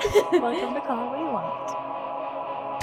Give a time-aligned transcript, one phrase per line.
[0.32, 2.80] Welcome to Call It What You Want.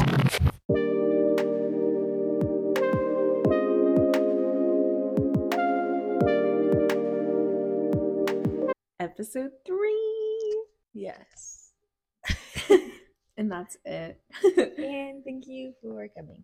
[8.99, 10.63] Episode three.
[10.93, 11.71] Yes.
[13.39, 14.19] And that's it.
[14.79, 16.43] And thank you for coming.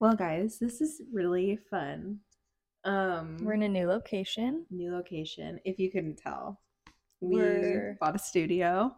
[0.00, 2.18] well, guys, this is really fun.
[2.84, 4.66] Um, We're in a new location.
[4.70, 5.58] new location.
[5.64, 6.60] If you couldn't tell,
[7.22, 8.94] we We're- bought a studio.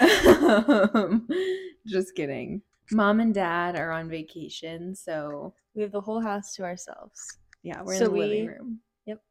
[1.86, 2.62] Just kidding.
[2.90, 7.38] Mom and dad are on vacation, so We have the whole house to ourselves.
[7.62, 8.80] yeah, we're So in the living room.
[9.06, 9.22] Yep.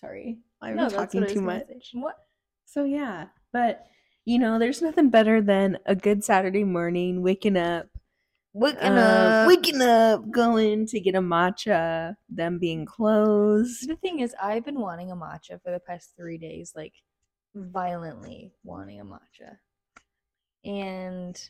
[0.00, 1.66] Sorry, I'm No, talking what I was too much.
[1.68, 1.80] say.
[2.00, 2.16] What?
[2.66, 3.86] So yeah, but
[4.24, 7.86] you know, there's nothing better than a good Saturday morning, waking up,
[8.54, 13.88] Waking uh, waking up, going to get a matcha, them being closed.
[13.88, 16.94] The thing is, I've been wanting a matcha for the past three days, like
[17.54, 19.56] violently wanting a matcha.
[20.64, 21.40] And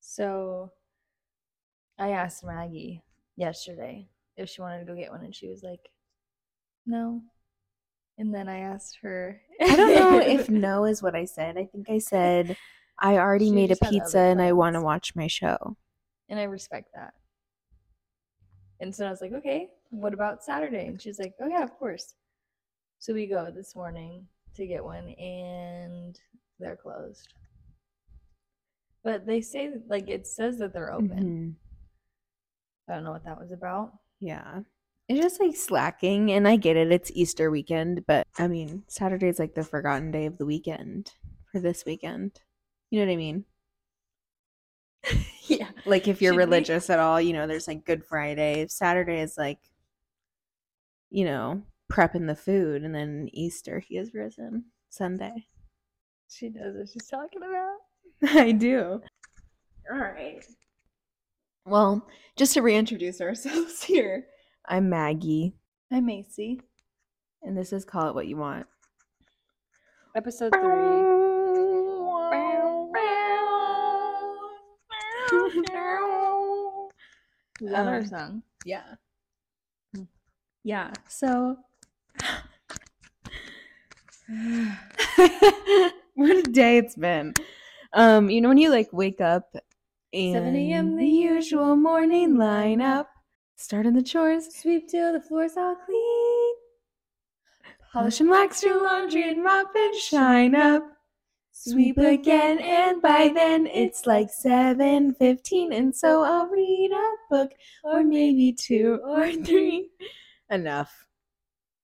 [0.00, 0.72] so
[1.98, 3.02] I asked Maggie
[3.36, 5.80] yesterday if she wanted to go get one, and she was like,
[6.86, 7.20] no.
[8.18, 9.40] And then I asked her.
[9.60, 11.56] I don't know if no is what I said.
[11.58, 12.56] I think I said
[12.98, 15.76] I already She made a pizza and I want to watch my show.
[16.28, 17.14] and I respect that.
[18.80, 20.86] And so I was like, okay, what about Saturday?
[20.86, 22.14] And she's like, oh yeah, of course.
[23.00, 26.18] So we go this morning to get one, and
[26.58, 27.28] they're closed.
[29.04, 31.56] But they say like it says that they're open.
[32.88, 32.90] Mhm.
[32.90, 33.92] I don't know what that was about.
[34.20, 34.60] Yeah.
[35.08, 36.92] It's just like slacking, and I get it.
[36.92, 41.12] It's Easter weekend, but I mean, Saturday's like the forgotten day of the weekend
[41.50, 42.40] for this weekend.
[42.90, 43.44] You know what I mean?
[45.46, 45.70] yeah.
[45.86, 48.66] Like if you're Should we- religious at all, you know, there's like Good Friday.
[48.68, 49.58] Saturday is like,
[51.10, 54.66] you know, prepping the food, and then Easter, he is risen.
[54.90, 55.46] Sunday.
[56.30, 57.76] She knows what she's talking about.
[58.24, 59.00] I do.
[59.90, 60.44] All right.
[61.64, 64.26] Well, just to reintroduce ourselves here,
[64.66, 65.54] I'm Maggie,
[65.92, 66.60] I'm Macy.
[67.42, 68.66] and this is Call It What You Want.
[70.16, 71.18] Episode three.
[77.60, 78.42] That our Uh, song?
[78.64, 78.84] Yeah.
[80.62, 80.92] Yeah.
[81.08, 81.56] So
[86.14, 87.34] what a day it's been.
[87.92, 89.54] Um, you know when you like wake up
[90.12, 90.96] and 7 a.m.
[90.96, 93.06] the usual morning lineup,
[93.56, 96.54] Start starting the chores, Sweep till the floor's all clean.
[97.92, 100.82] polish and wax your laundry and mop and shine up.
[101.50, 107.50] Sweep again, and by then it's like 7:15, and so I'll read a book
[107.82, 109.90] or maybe two or three.
[110.50, 111.06] Enough.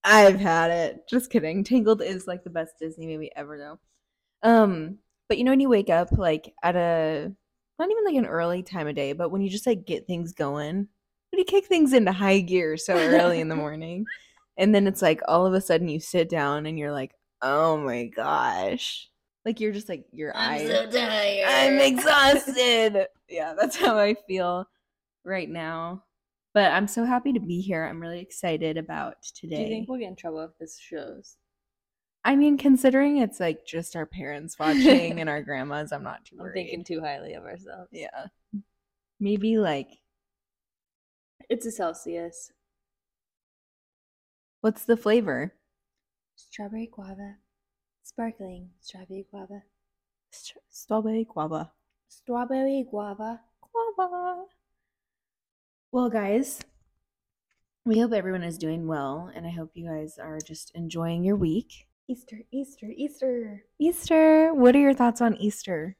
[0.04, 1.09] I've had it.
[1.09, 1.65] Just kidding.
[1.65, 3.78] Tangled is like the best Disney movie ever, though.
[4.48, 4.98] Um,
[5.28, 7.32] but you know when you wake up like at a
[7.78, 10.32] not even like an early time of day, but when you just like get things
[10.32, 10.88] going,
[11.30, 14.04] when you kick things into high gear so early in the morning,
[14.56, 17.12] and then it's like all of a sudden you sit down and you're like,
[17.42, 19.08] oh my gosh,
[19.44, 20.62] like you're just like your eyes.
[20.62, 21.44] I'm so tired.
[21.46, 23.06] I'm exhausted.
[23.28, 24.66] yeah, that's how I feel
[25.24, 26.04] right now.
[26.54, 27.84] But I'm so happy to be here.
[27.84, 29.56] I'm really excited about today.
[29.56, 31.36] Do you think we'll get in trouble if this shows?
[32.24, 36.36] I mean, considering it's like just our parents watching and our grandmas, I'm not too
[36.40, 37.90] I'm thinking too highly of ourselves.
[37.92, 38.26] yeah,
[39.20, 39.88] maybe like
[41.50, 42.50] It's a Celsius.
[44.62, 45.54] what's the flavor?
[46.36, 47.36] Strawberry guava.
[48.02, 49.62] Sparkling strawberry guava.
[50.30, 51.72] Str- Strawberry guava.
[52.08, 53.41] Strawberry guava.
[53.96, 54.44] Guava.
[55.92, 56.60] Well, guys,
[57.84, 61.36] we hope everyone is doing well, and I hope you guys are just enjoying your
[61.36, 61.86] week.
[62.09, 63.65] Easter, Easter, Easter.
[63.81, 64.53] Easter.
[64.53, 65.97] What are your thoughts on Easter?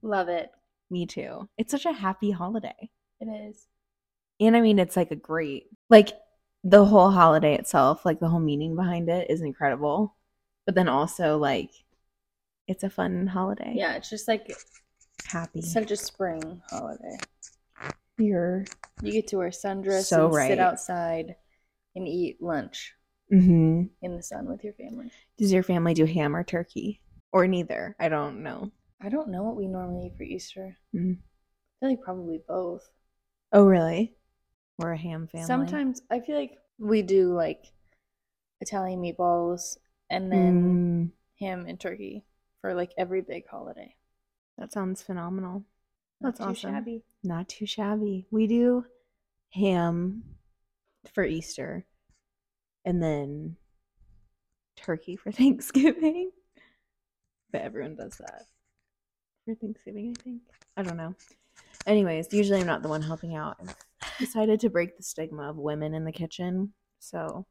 [0.00, 0.50] Love it.
[0.90, 1.48] Me too.
[1.58, 2.90] It's such a happy holiday.
[3.20, 3.66] It is.
[4.40, 6.08] And I mean, it's like a great, like
[6.64, 10.16] the whole holiday itself, like the whole meaning behind it is incredible.
[10.64, 11.70] But then also, like,
[12.66, 13.74] it's a fun holiday.
[13.76, 14.54] Yeah, it's just like
[15.26, 15.60] Happy.
[15.60, 17.18] such a spring holiday.
[18.16, 18.64] You're.
[19.02, 20.48] You get to wear sundress So and right.
[20.48, 21.36] sit outside
[21.94, 22.94] and eat lunch
[23.30, 25.10] hmm in the sun with your family.
[25.38, 27.00] Does your family do ham or turkey?
[27.32, 27.96] Or neither?
[27.98, 28.70] I don't know.
[29.00, 30.76] I don't know what we normally eat for Easter.
[30.94, 31.16] Mm.
[31.18, 32.90] I feel like probably both.
[33.52, 34.14] Oh, really?
[34.78, 35.46] We're a ham family.
[35.46, 37.66] Sometimes I feel like we do like
[38.60, 39.76] Italian meatballs
[40.10, 41.10] and then Mm,
[41.40, 42.24] ham and turkey
[42.60, 43.94] for like every big holiday.
[44.58, 45.64] that sounds phenomenal.
[46.20, 46.72] Not That's too awesome.
[46.74, 47.02] shabby.
[47.24, 48.26] Not too shabby.
[48.30, 48.84] We do
[49.50, 50.24] ham
[51.12, 51.84] for Easter
[52.84, 53.56] and then
[54.76, 56.30] turkey for Thanksgiving.
[57.50, 58.46] But everyone does that.
[59.44, 60.42] for Thanksgiving, I think.
[60.76, 61.14] I don't know.
[61.86, 63.56] Anyways, usually I'm not the one helping out.
[63.60, 63.76] I've
[64.18, 66.72] decided to break the stigma of women in the kitchen.
[67.00, 67.44] So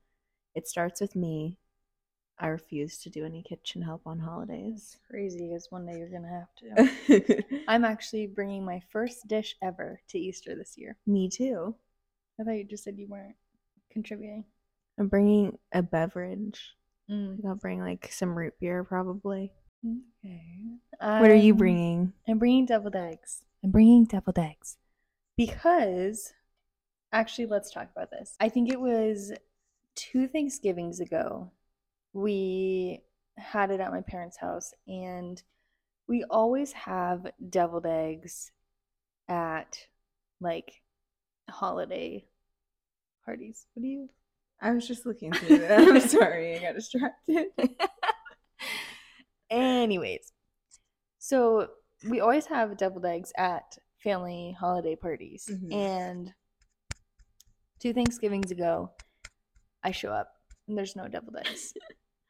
[0.55, 1.57] it starts with me.
[2.39, 4.97] I refuse to do any kitchen help on holidays.
[5.07, 6.55] Crazy because one day you're gonna have
[7.07, 7.43] to.
[7.67, 10.97] I'm actually bringing my first dish ever to Easter this year.
[11.05, 11.75] me too.
[12.39, 13.35] I thought you just said you weren't
[13.91, 14.45] contributing.
[14.99, 16.75] I'm bringing a beverage.
[17.09, 17.45] Mm.
[17.45, 19.51] I'll bring like some root beer probably.
[19.85, 20.43] Okay.
[20.99, 22.13] What are you bringing?
[22.27, 23.43] I'm bringing deviled eggs.
[23.63, 24.77] I'm bringing deviled eggs
[25.37, 26.33] because
[27.11, 28.35] actually, let's talk about this.
[28.39, 29.33] I think it was
[29.95, 31.51] two Thanksgivings ago.
[32.13, 33.01] We
[33.37, 35.41] had it at my parents' house, and
[36.07, 38.51] we always have deviled eggs
[39.27, 39.87] at
[40.39, 40.81] like
[41.49, 42.25] holiday
[43.25, 43.65] parties.
[43.73, 44.09] What do you?
[44.61, 45.79] I was just looking through that.
[45.79, 47.47] I'm sorry, I got distracted.
[49.49, 50.31] Anyways,
[51.19, 51.67] so
[52.09, 55.49] we always have deviled eggs at family holiday parties.
[55.51, 55.73] Mhm.
[55.73, 56.33] And
[57.79, 58.91] two Thanksgivings ago,
[59.83, 60.31] I show up
[60.67, 61.73] and there's no deviled eggs.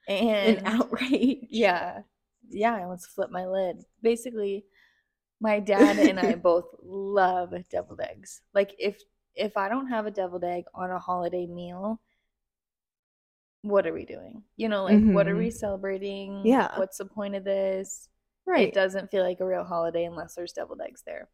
[0.07, 1.45] And An outrage.
[1.51, 2.01] yeah,
[2.50, 3.86] yeah, I almost flipped my lid.
[4.01, 4.66] Basically,
[5.39, 8.42] my dad and I both love deviled eggs.
[8.51, 9.00] Like if
[9.36, 12.01] if I don't have a deviled egg on a holiday meal,
[13.61, 14.43] what are we doing?
[14.57, 16.41] You know, like what are we celebrating?
[16.45, 16.77] Yeah.
[16.77, 18.09] What's the point of this?
[18.45, 18.69] Right.
[18.69, 21.29] It doesn't feel like a real holiday unless there's deviled eggs there.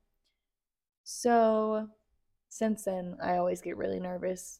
[1.04, 1.88] So
[2.50, 4.60] since then, I always get really nervous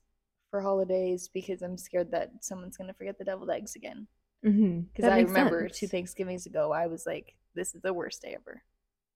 [0.50, 4.08] for holidays because I'm scared that someone's going to forget the deviled eggs again.
[4.46, 4.82] mm-hmm.
[4.94, 8.64] Because I remember two Thanksgivings ago, I was like, this is the worst day ever.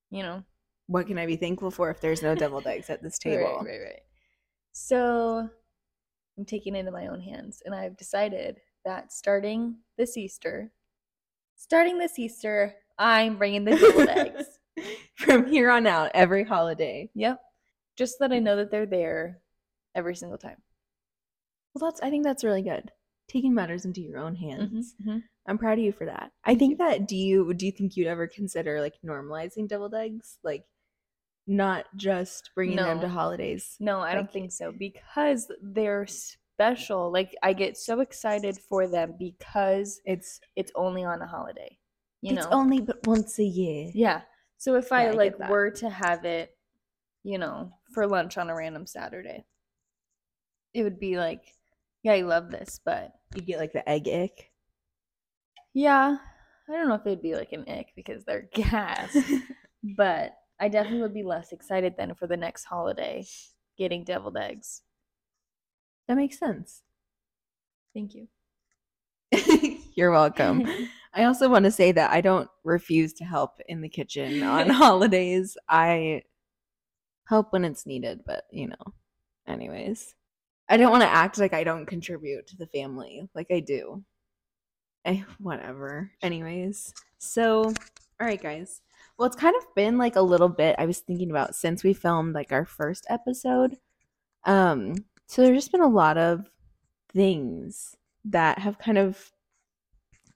[0.09, 0.43] You know?
[0.87, 3.59] What can I be thankful for if there's no deviled eggs at this table?
[3.61, 4.01] Right, right, right.
[4.73, 5.49] So
[6.37, 10.71] I'm taking it into my own hands, and I've decided that starting this Easter,
[11.55, 14.45] starting this Easter, I'm bringing the deviled eggs.
[15.15, 17.09] From here on out, every holiday.
[17.13, 17.39] Yep.
[17.97, 19.39] Just so that I know that they're there
[19.93, 20.57] every single time.
[21.73, 22.91] Well, that's I think that's really good.
[23.27, 24.95] Taking matters into your own hands.
[25.05, 25.23] mhm.
[25.47, 26.31] I'm proud of you for that.
[26.45, 30.37] I think that do you do you think you'd ever consider like normalizing deviled eggs,
[30.43, 30.65] like
[31.47, 33.75] not just bringing them to holidays?
[33.79, 37.11] No, I don't think so because they're special.
[37.11, 41.77] Like I get so excited for them because It's it's only on a holiday.
[42.21, 42.51] You it's know.
[42.51, 43.91] only but once a year.
[43.93, 44.21] Yeah.
[44.57, 46.55] So if I Yeah, I get like were to have it,
[47.23, 49.45] you know, for lunch on a random Saturday,
[50.73, 51.55] it would be like,
[52.03, 54.51] yeah, I love this, but You get like the egg ick.
[55.73, 56.17] yeah,
[56.69, 59.15] I don't know if it'd be like an ick because they're gas,
[59.97, 63.25] but I definitely would be less excited then for the next holiday
[63.79, 64.83] getting deviled eggs.
[66.07, 66.83] that makes sense.
[67.95, 68.27] Thank you.
[69.95, 70.67] You're welcome.
[71.13, 74.69] I also want to say that I don't refuse to help in the kitchen on
[74.69, 75.57] holidays.
[75.67, 76.21] I
[77.27, 78.93] help when it's needed, but you know,
[79.47, 80.13] anyways.
[80.69, 84.03] I don't want to act like I don't contribute to the family like I do.
[85.05, 86.11] Eh, whatever.
[86.21, 87.73] Anyways, so
[88.21, 88.81] all right, guys.
[89.17, 91.93] Well, it's kind of been like a little bit I was thinking about since we
[91.93, 93.77] filmed like our first episode.
[94.45, 94.93] Um,
[95.27, 96.49] so there's just been a lot of
[97.13, 97.95] things
[98.25, 99.31] that have kind of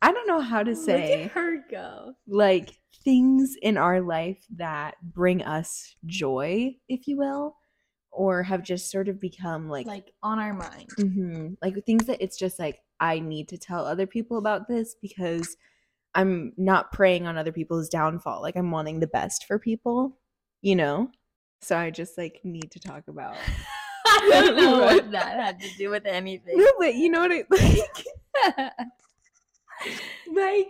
[0.01, 2.13] I don't know how to say Look at her go.
[2.27, 2.69] like
[3.03, 7.55] things in our life that bring us joy, if you will,
[8.11, 10.89] or have just sort of become like Like on our mind.
[10.97, 11.57] Mhm.
[11.61, 15.55] like things that it's just like I need to tell other people about this because
[16.15, 18.41] I'm not preying on other people's downfall.
[18.41, 20.17] Like I'm wanting the best for people,
[20.61, 21.11] you know?
[21.61, 23.35] So I just like need to talk about.
[24.07, 26.57] I don't know what that had to do with anything.
[26.57, 27.43] No, but you know what I
[30.31, 30.67] like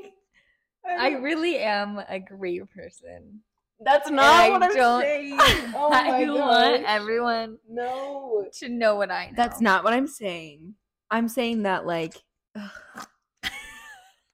[0.85, 3.41] like I don't- really am a great person.
[3.81, 5.37] That's not I what I'm don't- saying.
[5.75, 8.47] Oh I want everyone No.
[8.59, 9.33] to know what I know.
[9.35, 10.75] That's not what I'm saying.
[11.11, 12.15] I'm saying that like
[12.55, 12.63] I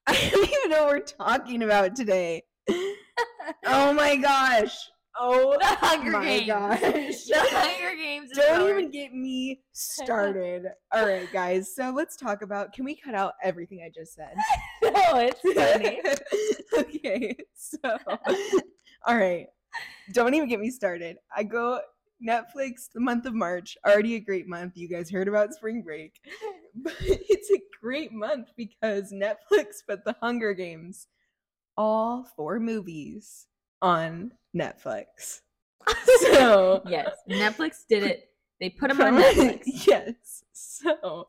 [0.06, 2.42] don't even know what we're talking about today.
[3.66, 4.74] Oh my gosh.
[5.18, 6.46] Oh the Hunger my Games.
[6.46, 6.80] gosh.
[6.80, 8.30] The Hunger Games.
[8.34, 10.66] Don't even get me started.
[10.92, 11.74] All right, guys.
[11.74, 12.72] So let's talk about.
[12.72, 14.34] Can we cut out everything I just said?
[14.82, 16.00] No, it's funny.
[16.78, 17.36] okay.
[17.54, 17.78] So,
[19.06, 19.46] all right.
[20.12, 21.18] Don't even get me started.
[21.34, 21.80] I go
[22.26, 23.76] Netflix the month of March.
[23.86, 24.76] Already a great month.
[24.76, 26.20] You guys heard about spring break.
[26.74, 31.06] But it's a great month because Netflix put the Hunger Games,
[31.76, 33.46] all four movies,
[33.82, 35.40] on Netflix.
[36.20, 38.30] So, yes, Netflix did it.
[38.60, 39.86] They put them on Netflix.
[39.86, 40.44] yes.
[40.52, 41.26] So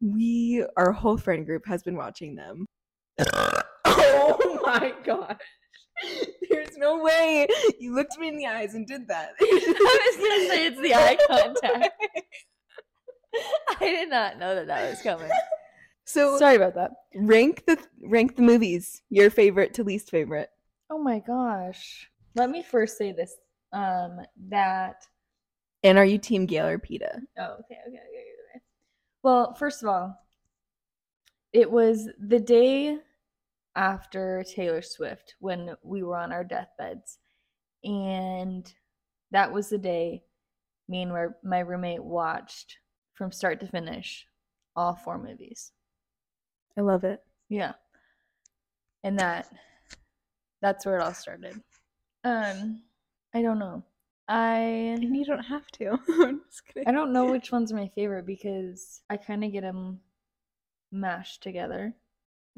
[0.00, 2.64] we our whole friend group has been watching them.
[3.84, 5.36] oh my gosh.
[6.78, 7.46] There's no way.
[7.78, 9.34] You looked me in the eyes and did that.
[9.40, 12.02] I was gonna say it's the eye contact.
[13.80, 15.30] I did not know that that was coming.
[16.04, 16.90] So Sorry about that.
[17.14, 19.02] rank the rank the movies.
[19.10, 20.50] Your favorite to least favorite.
[20.90, 22.10] Oh my gosh.
[22.34, 23.34] Let me first say this.
[23.72, 25.04] Um, that
[25.82, 27.20] And are you Team Gale or Peeta?
[27.38, 28.62] Oh, okay, okay, okay, okay.
[29.22, 30.18] Well, first of all,
[31.52, 32.98] it was the day
[33.78, 37.18] after Taylor Swift when we were on our deathbeds.
[37.84, 38.70] And
[39.30, 40.24] that was the day
[40.88, 42.78] me and my, roommate watched
[43.14, 44.26] from start to finish
[44.74, 45.70] all four movies.
[46.76, 47.22] I love it.
[47.48, 47.74] Yeah.
[49.04, 49.46] And that
[50.60, 51.62] that's where it all started.
[52.24, 52.82] Um
[53.32, 53.84] I don't know.
[54.26, 55.90] I And you don't have to.
[56.08, 56.88] I'm just kidding.
[56.88, 60.00] I don't know which one's my favorite because I kind of get them
[60.90, 61.94] mashed together.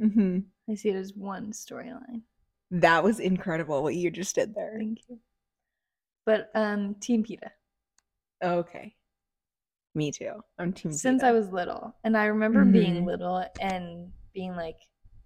[0.00, 0.38] Hmm
[0.68, 2.22] I see it as one storyline.
[2.70, 4.74] That was incredible what you just did there.
[4.78, 5.18] Thank you.
[6.24, 7.50] But um Team Peeta.
[8.42, 8.94] Okay.
[9.94, 10.32] Me too.
[10.58, 11.26] I'm Team Since Peeta.
[11.26, 11.94] I was little.
[12.04, 13.06] And I remember being Mhm.
[13.06, 14.76] little and being like,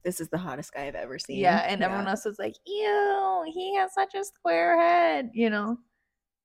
[0.03, 1.39] this is the hottest guy I've ever seen.
[1.39, 5.79] yeah, and everyone else was like, ew, he has such a square head, you know?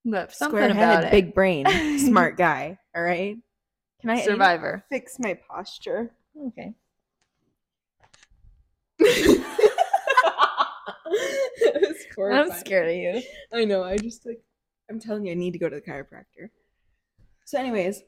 [0.06, 1.12] But something Square about head, it.
[1.12, 1.66] big brain,
[1.98, 2.78] smart guy.
[2.96, 3.38] All right.
[4.02, 4.86] Can I I Survivor.
[4.90, 6.12] fix my posture?
[6.48, 6.74] Okay.
[12.22, 13.22] I'm scared of you.
[13.54, 13.84] I know.
[13.84, 14.42] I just like
[14.90, 16.50] I'm telling you, I need to go to the chiropractor.
[17.46, 18.02] So, anyways,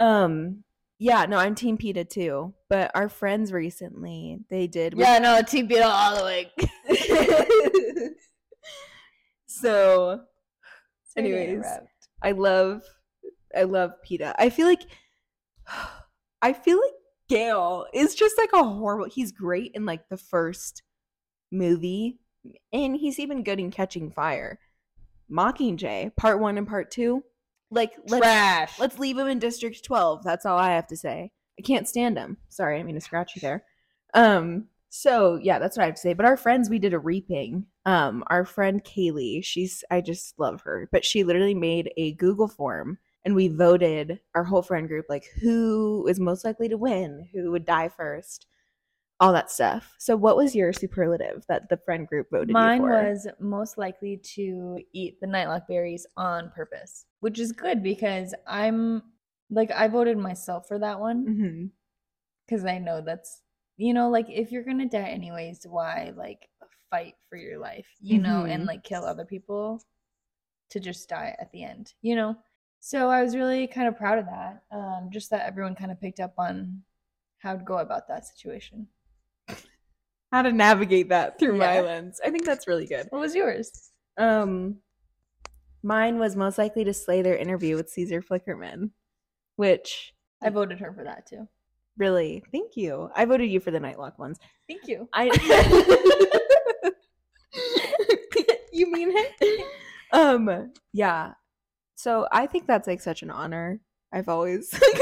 [0.00, 0.64] um,
[0.98, 2.54] yeah, no, I'm Team Peeta too.
[2.68, 4.94] But our friends recently, they did.
[4.96, 6.52] Yeah, no, Team Peeta all the way.
[9.46, 10.20] so,
[11.16, 11.64] Anyways.
[12.22, 12.82] I love,
[13.56, 14.34] I love Peeta.
[14.38, 14.82] I feel like,
[16.42, 16.94] I feel like
[17.34, 19.06] Gale is just like a horrible.
[19.06, 20.82] He's great in like the first
[21.50, 22.20] movie,
[22.72, 24.60] and he's even good in Catching Fire.
[25.28, 27.24] Mockingjay, part one and part two.
[27.72, 28.78] Like, let's, Trash.
[28.78, 30.22] let's leave him in District 12.
[30.22, 31.32] That's all I have to say.
[31.58, 32.36] I can't stand him.
[32.50, 33.64] Sorry, I mean to scratch you there.
[34.12, 36.14] Um, so yeah, that's what I have to say.
[36.14, 37.66] But our friends, we did a reaping.
[37.84, 42.46] Um, our friend Kaylee, she's I just love her, but she literally made a Google
[42.46, 47.28] form and we voted our whole friend group like who is most likely to win,
[47.32, 48.46] who would die first,
[49.20, 49.94] all that stuff.
[49.98, 52.90] So what was your superlative that the friend group voted Mine you for?
[52.90, 59.02] was most likely to eat the nightlock berries on purpose, which is good because I'm
[59.50, 61.24] like I voted myself for that one
[62.46, 63.42] because I know that's
[63.76, 66.48] you know like if you're gonna die anyways, why like
[66.90, 68.66] fight for your life, you know, and Mhm.
[68.66, 69.82] like kill other people
[70.70, 72.36] to just die at the end, you know.
[72.86, 74.62] So I was really kind of proud of that.
[74.70, 76.82] Um, just that everyone kind of picked up on
[77.38, 78.88] how to go about that situation.
[80.30, 82.20] how to navigate that through my lens.
[82.22, 83.06] I think that's really good.
[83.08, 83.90] What was yours?
[84.18, 84.80] Um,
[85.82, 88.90] mine was most likely to slay their interview with Caesar Flickerman,
[89.56, 90.12] which
[90.42, 91.48] I voted her for that too.
[91.96, 93.08] really, thank you.
[93.16, 94.38] I voted you for the Nightlock ones.
[94.68, 95.08] Thank you.
[95.14, 95.30] I.
[98.74, 99.66] you mean it?
[100.12, 101.32] Um, yeah.
[102.04, 103.80] So I think that's like such an honor.
[104.12, 105.00] I've always like,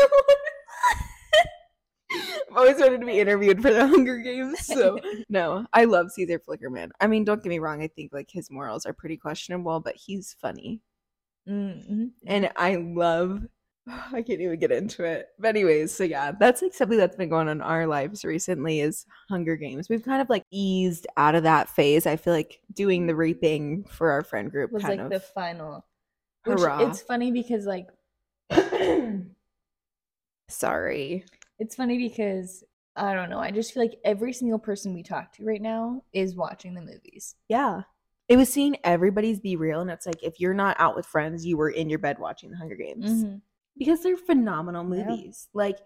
[2.49, 4.65] I've always wanted to be interviewed for the Hunger Games.
[4.65, 6.91] So no, I love Caesar Flickerman.
[7.01, 7.83] I mean, don't get me wrong.
[7.83, 10.81] I think like his morals are pretty questionable, but he's funny,
[11.49, 12.05] Mm-hmm.
[12.25, 13.43] and I love.
[13.89, 15.27] I can't even get into it.
[15.41, 18.79] But anyways, so yeah, that's like something that's been going on in our lives recently
[18.79, 19.89] is Hunger Games.
[19.89, 22.07] We've kind of like eased out of that phase.
[22.07, 25.85] I feel like doing the reaping for our friend group was like of the final.
[26.45, 26.89] Which hurrah.
[26.89, 27.89] it's funny because like
[30.49, 31.25] Sorry.
[31.59, 32.65] it's funny because
[32.97, 33.39] I don't know.
[33.39, 36.83] I just feel like every single person we talk to right now is watching the
[36.83, 37.37] movies.
[37.49, 37.83] Yeah.
[38.29, 41.57] It was seeing everybody's BeReal, and it's like if you're not out with friends, you
[41.57, 43.25] were in your bed watching the Hunger Games.
[43.79, 45.07] because they're phenomenal Yeah.
[45.07, 45.49] movies.
[45.55, 45.79] Like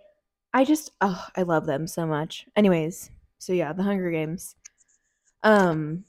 [0.52, 2.46] I just oh, I love them so much.
[2.56, 4.56] Anyways, so yeah, The Hunger Games.
[5.42, 6.04] Um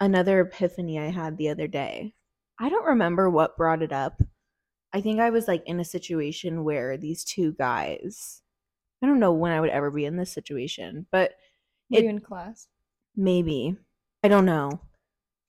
[0.00, 2.12] another epiphany I had the other day.
[2.58, 4.20] I don't remember what brought it up.
[4.92, 8.42] I think I was like in a situation where these two guys
[9.02, 11.34] I don't know when I would ever be in this situation, but
[11.90, 12.66] Were It- you in class?
[13.14, 13.76] maybe.
[14.24, 14.80] I don't know.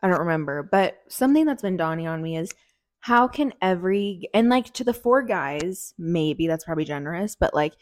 [0.01, 0.63] I don't remember.
[0.63, 2.51] But something that's been dawning on me is
[2.99, 7.73] how can every and like to the four guys, maybe that's probably generous, but like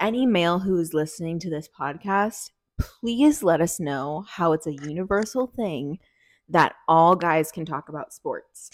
[0.00, 2.50] any male who's listening to this podcast,
[2.80, 5.98] please let us know how it's a universal thing
[6.52, 8.70] that all guys can talk about sports.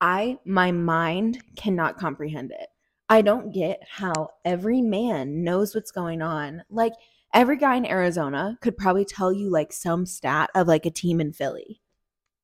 [0.00, 2.68] I my mind cannot comprehend it.
[3.08, 6.62] I don't get how every man knows what's going on.
[6.70, 6.92] Like
[7.34, 11.20] every guy in Arizona could probably tell you like some stat of like a team
[11.20, 11.80] in Philly.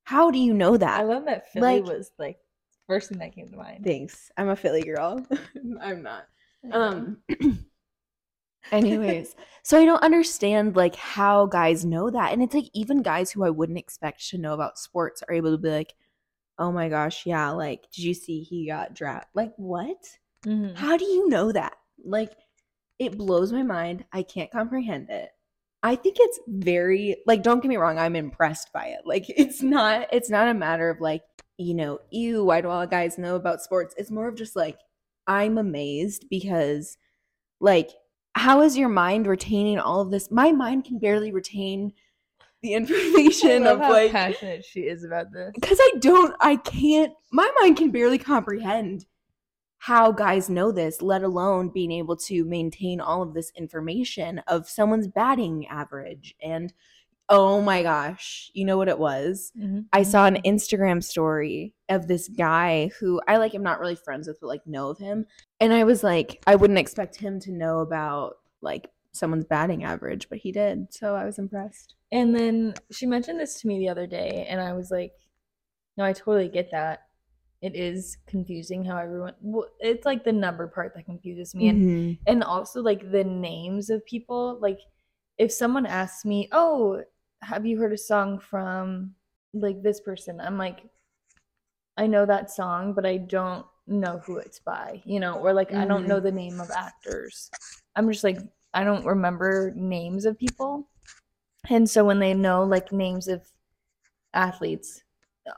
[0.05, 1.01] How do you know that?
[1.01, 2.39] I love that Philly Like- was like
[2.87, 3.85] first thing that came to mind.
[3.85, 4.31] Thanks.
[4.37, 5.25] I'm a Philly girl.
[5.83, 6.27] I'm not.
[6.73, 7.19] Um
[8.73, 12.33] anyways, so I don't understand like how guys know that.
[12.33, 15.53] And it's like even guys who I wouldn't expect to know about sports are able
[15.53, 15.95] to be like,
[16.59, 19.99] "Oh my gosh, yeah, like did you see he got drafted?" Like what?
[20.45, 20.77] Mhm.
[20.77, 21.75] How do you know that?
[22.05, 22.33] Like
[22.99, 24.05] it blows my mind.
[24.13, 25.31] I can't comprehend it.
[25.83, 29.03] I think it's very like don't get me wrong, I'm impressed by it.
[29.05, 31.23] Like it's not it's not a matter of like,
[31.59, 33.95] you know, ew, why do all guys know about sports?
[33.99, 34.79] It's more of just like
[35.27, 36.97] I'm amazed because
[37.61, 37.91] like
[38.37, 40.31] how is your mind retaining all of this?
[40.31, 41.93] My mind can barely retain
[42.63, 45.53] the information of how like passionate she is about this.
[45.55, 49.07] because I don't, I can't, my mind can barely comprehend
[49.79, 54.69] how guys know this, let alone being able to maintain all of this information of
[54.69, 56.35] someone's batting average.
[56.43, 56.73] And
[57.29, 59.53] oh my gosh, you know what it was?
[59.59, 59.87] Mhm.
[59.93, 64.29] I saw an Instagram story of this guy who I like am not really friends
[64.29, 65.27] with, but like know of him.
[65.61, 70.29] And I was like, I wouldn't expect him to know about like someone's batting average,
[70.29, 70.93] but he did.
[70.93, 71.95] So I was impressed.
[72.13, 75.13] And then she mentioned this to me the other day, and I was like,
[75.97, 77.01] no, I totally get that.
[77.63, 81.69] It is confusing how everyone, well, it's like the number part that confuses me.
[81.71, 82.19] And, Mhm.
[82.27, 84.59] and also like the names of people.
[84.61, 84.79] Like,
[85.39, 87.03] if someone asks me, oh,
[87.47, 89.15] have you heard a song from
[89.55, 90.41] like this person?
[90.41, 90.81] I'm like,
[91.97, 95.73] I know that song, but I don't know who it's by, you know, or like
[95.73, 97.51] I don't know the name of actors.
[97.95, 98.39] I'm just like,
[98.75, 100.89] I don't remember names of people.
[101.71, 103.47] And so when they know like names of
[104.35, 105.03] athletes,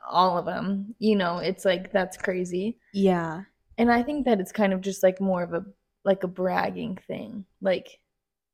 [0.07, 2.77] all of them, you know, it's like that's crazy.
[2.93, 3.43] Yeah.
[3.79, 5.65] And I think that it's kind of just like more of a
[6.05, 7.45] like a bragging thing.
[7.61, 7.99] Like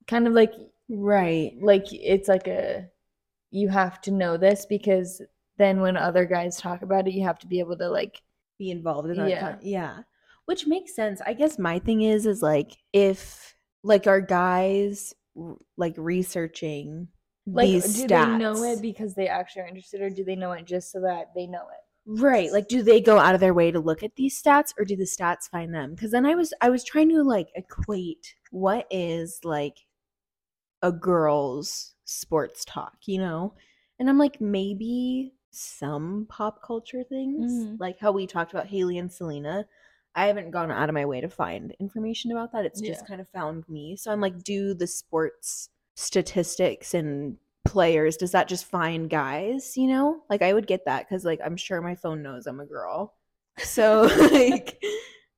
[0.07, 0.53] kind of like
[0.87, 1.53] Right.
[1.61, 2.87] like it's like a
[3.55, 5.21] you have to know this because
[5.57, 8.21] then when other guys talk about it, you have to be able to like
[8.59, 9.39] be involved in that Yeah.
[9.39, 9.99] con- yeah.
[10.45, 11.21] Which makes sense.
[11.25, 15.13] I guess my thing is is like if like are guys
[15.77, 17.07] like researching
[17.47, 20.35] like these do stats they know it because they actually are interested or do they
[20.35, 22.21] know it just so that they know it?
[22.21, 22.51] right.
[22.51, 24.95] Like do they go out of their way to look at these stats or do
[24.95, 25.95] the stats find them?
[25.95, 29.77] Because then i was i was trying to like equate what is like
[30.81, 33.53] a girl's sports talk you know?
[33.99, 37.77] And i'm like maybe some pop culture things Mhm.
[37.79, 39.65] like how we talked about Hailey and selena.
[40.13, 42.63] I haven't gone out of my way to find information about that.
[42.65, 43.07] It's just Yeah.
[43.07, 43.95] kind of found me.
[43.97, 49.87] So i'm like do the sports statistics and players does that just find guys you
[49.87, 50.21] know?
[50.29, 53.13] Like i would get that because like i'm sure my phone knows i'm a girl.
[53.57, 54.81] So like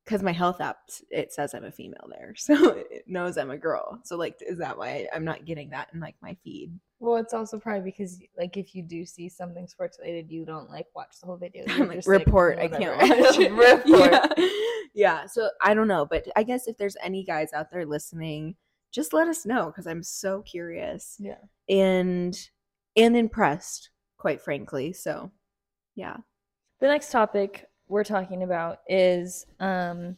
[0.08, 0.78] because my health app
[1.10, 4.56] it says i'm a female there so it knows i'm a girl so like is
[4.58, 8.18] that why i'm not getting that in like my feed Well, it's also probably because
[8.38, 11.64] like if you do see something sports related, you don't like watch the whole video.
[11.68, 13.38] I'm like, report i can't watch
[13.84, 13.84] report.
[13.86, 14.48] yeah.
[14.94, 18.56] yeah so i don't know but i guess if there's any guys out there listening
[18.90, 21.42] just let us know because i'm so curious Yeah.
[21.68, 22.36] and
[22.96, 25.30] and impressed quite frankly so
[25.94, 26.16] yeah
[26.80, 30.16] The next topic we're talking about is um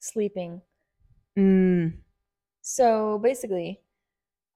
[0.00, 0.62] sleeping.
[1.38, 1.92] mm,
[2.62, 3.80] So basically,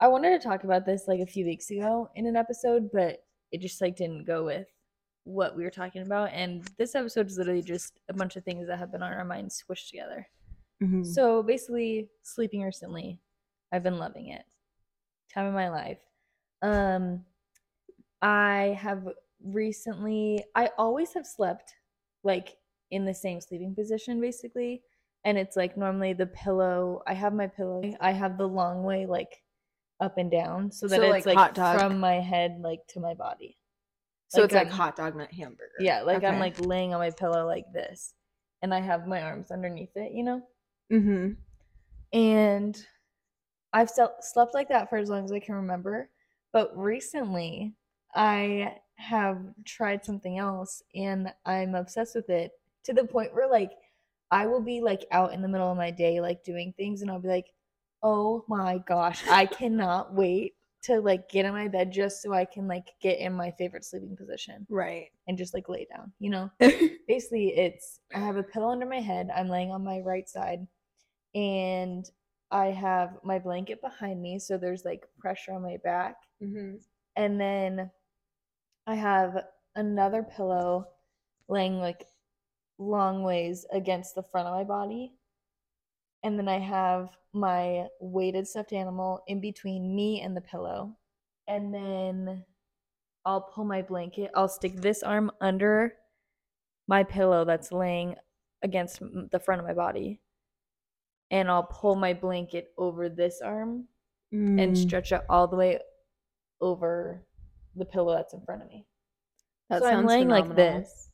[0.01, 3.25] I wanted to talk about this like a few weeks ago in an episode, but
[3.51, 4.67] it just like didn't go with
[5.25, 6.31] what we were talking about.
[6.33, 9.25] And this episode is literally just a bunch of things that have been on our
[9.25, 10.27] minds squished together.
[10.83, 11.07] mhm.
[11.07, 13.21] So basically, sleeping recently,
[13.71, 14.45] I've been loving it.
[15.33, 16.01] Time of my life.
[16.63, 17.25] Um,
[18.21, 19.09] I have
[19.45, 20.45] recently.
[20.55, 21.75] I always have slept
[22.25, 22.57] like
[22.91, 24.83] in the same sleeping position, basically,
[25.25, 27.03] and it's like normally the pillow.
[27.07, 27.83] I have my pillow.
[28.01, 29.43] I have the long way like
[30.01, 33.15] up and down, so that So, it's like, like, from my head like to my
[33.15, 33.57] body.
[34.29, 37.01] so like it's like I'm- hot dog not hamburger Yeah, like I'm like laying on
[37.01, 38.15] my pillow like this,
[38.63, 40.13] and I have my arms underneath it.
[40.13, 40.43] You know
[40.91, 41.33] mm-hmm
[42.13, 42.85] and
[43.73, 46.11] I've slept like that for as long as I can remember.
[46.53, 47.75] But recently,
[48.15, 52.53] I have tried something else, and I'm obsessed with it
[52.85, 53.73] to the point where like
[54.31, 57.11] I will be like out in the middle of my day, like doing things, and
[57.11, 57.53] I'll be like,
[58.03, 62.45] "Oh my gosh, I cannot wait to like get in my bed just so I
[62.45, 66.31] can like get in my favorite sleeping position right and just like lay down." You
[66.31, 66.51] know
[67.09, 69.29] basically it's I have a pillow under my head.
[69.35, 70.67] I'm laying on my right side
[71.35, 72.09] and
[72.51, 76.17] I have my blanket behind me so there's like pressure on my back.
[76.43, 76.77] mm-hmm.
[77.17, 77.91] And then
[78.87, 80.89] I have another pillow
[81.49, 82.07] laying like
[82.79, 85.15] long ways against the front of my body.
[86.23, 90.97] And then I have my weighted stuffed animal in between me and the pillow.
[91.49, 92.45] And then
[93.25, 95.97] I'll pull my blanket, I'll stick this arm under
[96.89, 98.17] my pillow that's laying
[98.63, 100.21] against the front of my body.
[101.31, 103.89] And I'll pull my blanket over this arm
[104.59, 105.81] and Mm, stretch it all the way
[106.61, 107.27] over
[107.77, 108.87] the pillow that's in front of me.
[109.71, 111.11] that so I'm sounds laying like this.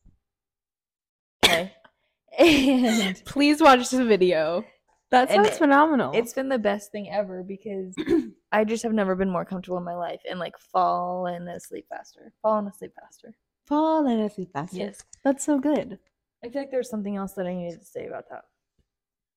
[1.45, 1.73] Okay.
[2.39, 4.65] and Please watch the video.
[5.11, 6.13] That sounds it- phenomenal.
[6.15, 7.95] it's been the best thing ever because
[8.53, 12.33] I just have never been more comfortable in my life and like fallen asleep faster.
[12.43, 13.35] Fallen asleep faster.
[13.67, 14.77] falling asleep faster.
[14.77, 14.99] Yes.
[15.25, 15.99] That's so good.
[16.45, 18.45] I feel like there's something else that I needed to say about that.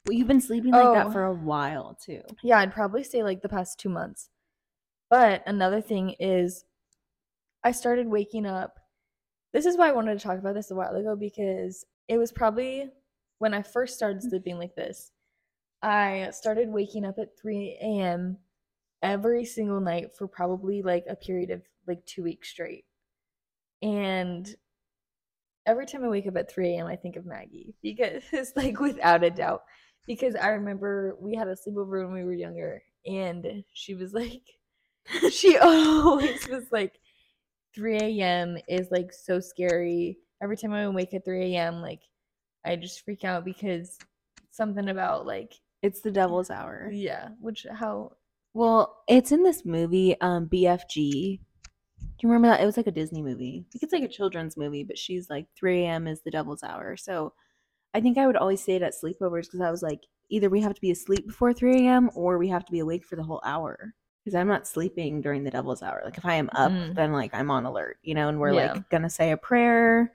[0.06, 0.94] Well, you've been sleeping like Oh.
[0.94, 2.22] that for a while too.
[2.44, 4.30] Yeah, I'd probably say like the past two months.
[5.10, 6.66] But another thing is,
[7.64, 8.80] I started waking up.
[9.54, 12.32] This is why I wanted to talk about this a while ago because it was
[12.32, 12.90] probably
[13.40, 14.30] when I first started mm-hmm.
[14.30, 15.12] sleeping like this.
[15.82, 18.38] I started waking up at 3 a.m.
[19.02, 22.86] every single night for probably like a period of like two weeks straight.
[23.82, 24.48] And
[25.66, 28.80] every time I wake up at 3 a.m., I think of Maggie because it's like
[28.80, 29.64] without a doubt.
[30.08, 34.42] Because I remember we had a sleepover when we were younger, and she was like,
[35.32, 37.00] she always was like,
[37.76, 38.58] 3 a.m.
[38.68, 40.18] is like so scary.
[40.42, 42.02] Every time I wake at 3 a.m., like
[42.66, 43.98] I just freak out because
[44.52, 46.90] something about like, It's the devil's hour.
[46.92, 48.12] yeah, which how
[48.54, 51.40] Well, it's in this movie, um, BFG.
[52.00, 52.62] Do you remember that?
[52.62, 53.66] It was like a Disney movie.
[53.68, 56.08] I think it's like a children's movie, but she's like 3 a.m.
[56.08, 56.96] is the devil's hour.
[56.98, 57.34] So
[57.94, 60.62] I think I would always say it at sleepovers because I was like, either we
[60.62, 62.10] have to be asleep before 3 a.m.
[62.16, 63.94] or we have to be awake for the whole hour.
[64.24, 66.02] Because I'm not sleeping during the devil's hour.
[66.06, 66.96] Like if I am up, Mm.
[66.96, 68.74] then like I'm on alert, you know, and we're Yeah.
[68.74, 70.14] like gonna say a prayer,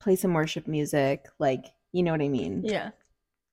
[0.00, 2.62] play some worship music, like you know what I mean?
[2.64, 2.90] yeah.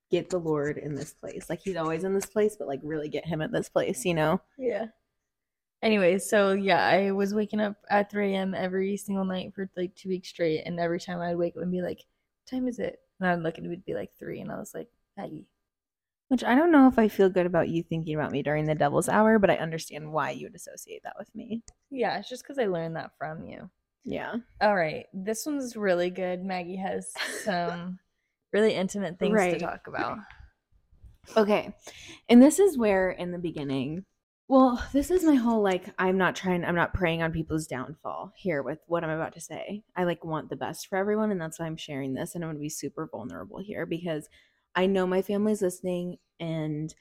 [0.09, 1.49] Get the Lord in this place.
[1.49, 4.13] Like he's always in this place, but like really get him at this place, you
[4.15, 4.41] know?
[4.57, 4.87] Yeah.
[5.83, 8.53] Anyway, so yeah, I was waking up at 3 a.m.
[8.53, 11.71] every single night for like two weeks straight, and every time I'd wake up and
[11.71, 14.41] be like, "What time is it?" And I'd look and it would be like three,
[14.41, 15.47] and I was like, "Maggie."
[16.31, 18.73] Which I don't know if I feel good about you thinking about me during the
[18.73, 21.61] devil's hour, but I understand why you would associate that with me.
[21.89, 23.69] Yeah, it's just because I learned that from you.
[24.05, 24.35] Yeah.
[24.61, 26.41] All right, this one's really good.
[26.41, 27.11] Maggie has
[27.43, 27.99] some
[28.53, 30.19] really intimate things to talk about.
[31.35, 31.75] Okay.
[32.29, 34.05] And this is where in the beginning,
[34.47, 38.31] well, this is my whole like I'm not trying I'm not preying on people's downfall
[38.37, 39.83] here with what I'm about to say.
[39.97, 42.51] I like want the best for everyone and that's why I'm sharing this and I'm
[42.51, 44.29] going to be super vulnerable here because
[44.75, 46.93] I know my family's listening and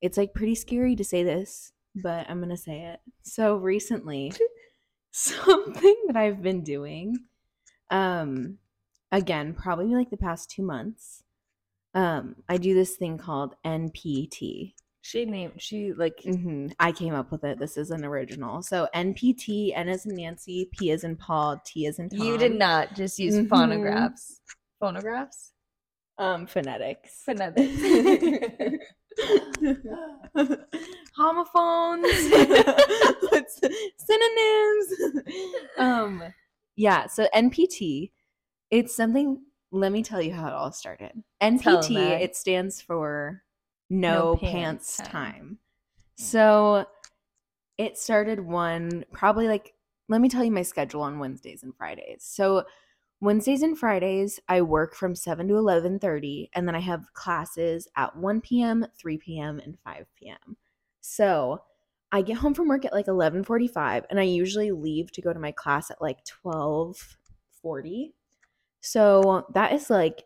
[0.00, 3.00] it's like pretty scary to say this, but I'm going to say it.
[3.22, 4.32] So recently
[5.12, 7.16] something that I've been doing
[7.90, 8.58] um
[9.12, 11.22] again, probably like the past 2 months
[11.94, 17.32] um i do this thing called npt She named she like hmm i came up
[17.32, 21.16] with it this is an original so npt n is in nancy p is in
[21.16, 23.48] paul t is in tom you did not just use Mhm.
[23.48, 24.40] phonographs.
[24.80, 25.52] Phonographs.
[26.18, 27.82] Um phonetics Phonetics.
[31.16, 32.06] homophones
[33.98, 34.88] synonyms
[35.78, 36.22] um
[36.76, 38.10] yeah so npt
[38.70, 39.40] it's something
[39.72, 43.42] let me tell you how it all started npt it stands for
[43.90, 45.32] no, No pants, Pants time.
[45.32, 45.58] Time.
[46.16, 46.86] so
[47.78, 49.72] it started one probably like
[50.08, 52.64] let me tell you my schedule on wednesdays and fridays so
[53.20, 58.16] wednesdays and fridays i work from 7 to 11.30 and then i have classes at
[58.16, 60.56] 1 p.m 3 p.m and 5 p.m
[61.00, 61.60] so
[62.12, 65.38] i get home from work at like 11.45 and i usually leave to go to
[65.40, 68.12] my class at like 12.40
[68.80, 70.22] so that is like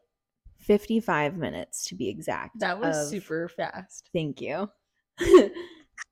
[0.59, 4.11] 55 minutes to be exact That was of- super fast.
[4.13, 4.69] thank you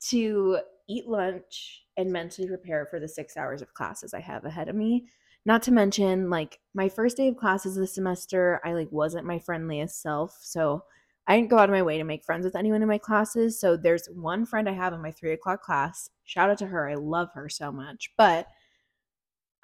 [0.08, 4.68] to eat lunch and mentally prepare for the six hours of classes i have ahead
[4.68, 5.06] of me
[5.46, 9.38] not to mention like my first day of classes this semester i like wasn't my
[9.38, 10.82] friendliest self so
[11.26, 13.60] i didn't go out of my way to make friends with anyone in my classes
[13.60, 16.88] so there's one friend i have in my three o'clock class shout out to her
[16.88, 18.46] i love her so much but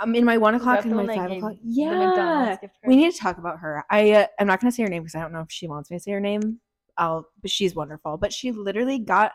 [0.01, 3.59] i'm in my one o'clock and my five o'clock yeah we need to talk about
[3.59, 3.85] her.
[3.91, 5.91] I uh, I'm not gonna say her name because I don't know if she wants
[5.91, 6.61] me to say her name.
[6.99, 8.17] I'll, but she's wonderful.
[8.17, 9.33] But she literally got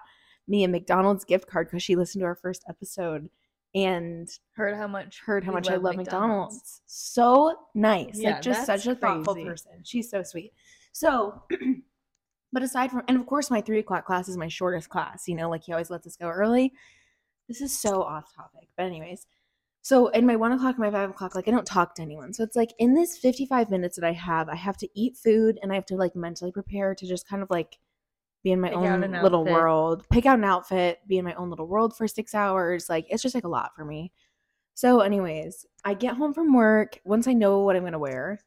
[0.48, 3.30] me a McDonald's gift card because she listened to our first episode
[3.74, 6.82] and Heard how much heard how much I love McDonald's.
[6.86, 9.48] So nice, Yeah, like just such a thoughtful crazy.
[9.50, 9.72] person.
[9.84, 10.54] She's so sweet.
[10.92, 11.44] So,
[12.54, 15.28] but aside from, and of course, my three o'clock class is my shortest class.
[15.28, 16.74] You know, like he always lets us go early.
[17.48, 19.26] This is so off topic, but anyways.
[19.84, 22.34] So in my one o'clock and my five o'clock, like I don't talk to anyone.
[22.34, 25.58] So it's like in this 55 minutes that I have, I have to eat food
[25.62, 27.80] and I have to like mentally prepare to just kind of like
[28.44, 29.54] be in my Pick own little outfit.
[29.54, 32.90] world, pick out an outfit, be in my own little world for six hours.
[32.90, 34.12] Like it's just like a lot for me.
[34.74, 37.00] So, anyways, I get home from work.
[37.04, 38.40] Once I know what I'm gonna wear,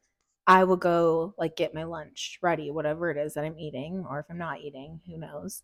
[0.47, 4.19] I will go like get my lunch ready, whatever it is that I'm eating, or
[4.19, 5.63] if I'm not eating, who knows.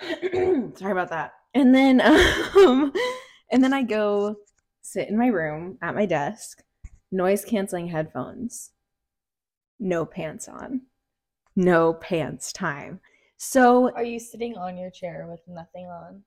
[0.00, 1.32] Sorry about that.
[1.54, 2.00] And then,
[2.56, 2.92] um,
[3.50, 4.36] and then I go
[4.82, 6.62] sit in my room at my desk,
[7.12, 8.70] noise canceling headphones,
[9.78, 10.82] no pants on,
[11.56, 13.00] no pants time.
[13.36, 16.22] So, Are you sitting on your chair with nothing on?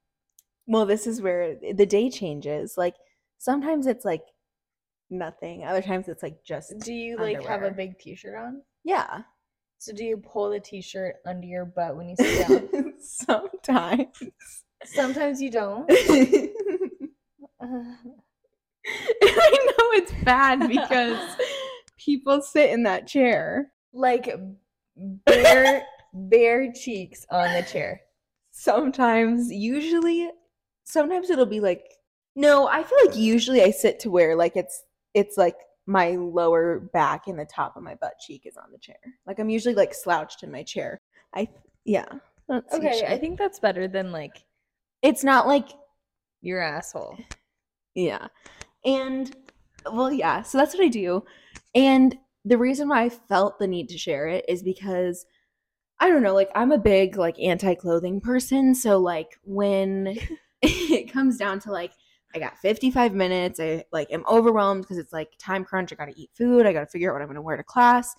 [0.68, 2.78] well, this is where the day changes.
[2.78, 2.96] Like
[3.38, 4.24] sometimes it's like
[5.10, 8.62] nothing, other times it's like just Do you like have a big t-shirt on?
[8.84, 9.22] yeah.
[9.80, 12.94] So do you pull the t-shirt under your butt when you sit down?
[13.00, 14.08] sometimes.
[14.86, 15.86] Sometimes you don't.
[15.92, 16.50] I
[19.22, 21.18] know it's bad because
[21.98, 23.72] people sit in that chair.
[23.94, 24.30] like
[24.96, 28.02] bare bare cheeks on the chair.
[28.52, 30.30] Sometimes, usually,
[30.84, 31.84] sometimes it'll be like
[32.36, 32.68] no.
[32.68, 37.28] I feel like usually I sit to where like it's it's like my lower back
[37.28, 39.00] and the top of my butt cheek is on the chair.
[39.26, 41.00] Like I'm usually like slouched in my chair.
[41.36, 41.48] I
[41.86, 42.06] yeah.
[42.50, 44.44] Okay, I think that's better than like
[45.02, 45.70] it's not like
[46.42, 47.18] your asshole.
[47.96, 48.28] Yeah.
[48.86, 49.36] And
[49.92, 51.24] well, yeah, so that's what I do.
[51.76, 55.26] And the reason why I felt the need to share it is because
[56.00, 60.18] I don't know, like I'm a big like anti-clothing person, so like when
[60.62, 61.94] it comes down to like
[62.36, 66.06] I got 55 minutes, I like am overwhelmed because it's like time crunch, I got
[66.06, 68.14] to eat food, I got to figure out what I'm going to wear to class.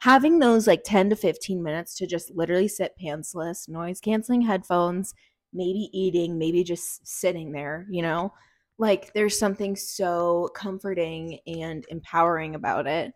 [0.00, 5.14] Having those like 10 to 15 minutes to just literally sit pantsless, noise canceling headphones,
[5.52, 8.32] maybe eating, maybe just sitting there, you know?
[8.78, 13.12] like there's something so comforting and empowering about it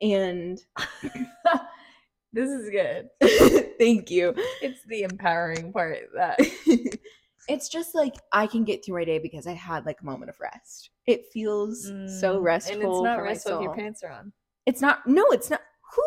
[0.00, 0.60] and
[2.32, 3.08] this is good.
[3.78, 6.38] thank you It's the empowering part that
[7.48, 10.28] it's just like i can get through my day because i had like a moment
[10.30, 11.84] of rest it feels
[12.20, 14.32] so Mm, restful And it's not restful if your pants are on.
[14.66, 15.60] it's not no it's not
[15.94, 16.02] who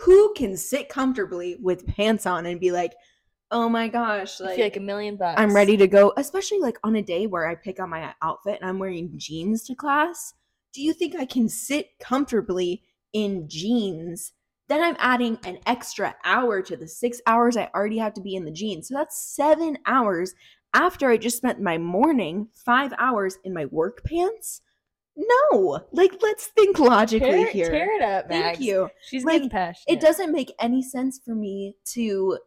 [0.00, 2.94] who can sit comfortably with pants on and be like
[3.52, 5.40] oh my gosh like, feel like a million bucks.
[5.40, 8.58] I'm ready to go, especially like on a day where I pick out my outfit
[8.60, 10.34] and I'm wearing jeans to class.
[10.72, 14.32] Do you think I can sit comfortably in jeans?
[14.70, 18.36] Then I'm adding an extra hour to the six hours I already have to be
[18.36, 18.86] in the jeans.
[18.86, 20.32] So that's seven hours
[20.72, 24.62] after I just spent my morning five hours in my work pants.
[25.16, 27.68] No, like let's think logically tear, here.
[27.68, 28.88] tear it up, Thank you.
[29.02, 29.92] She's Like, getting passionate.
[29.92, 32.38] It doesn't make any sense for me to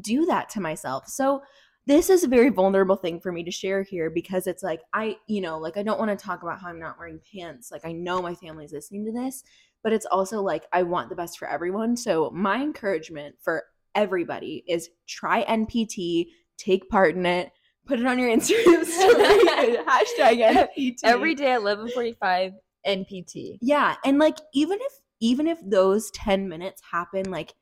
[0.00, 1.06] do that to myself.
[1.06, 1.42] So
[1.86, 5.16] this is a very vulnerable thing for me to share here because it's like I,
[5.28, 7.70] you know, like I don't want to talk about how I'm not wearing pants.
[7.70, 9.44] Like I know my family's listening to this,
[9.82, 11.96] but it's also like I want the best for everyone.
[11.96, 13.64] So my encouragement for
[13.94, 17.50] everybody is try NPT, take part in it,
[17.86, 20.98] put it on your Instagram story, hashtag NPT.
[21.04, 22.54] Every day at 11:45
[22.86, 23.58] NPT.
[23.60, 27.54] Yeah, and like even if even if those 10 minutes happen like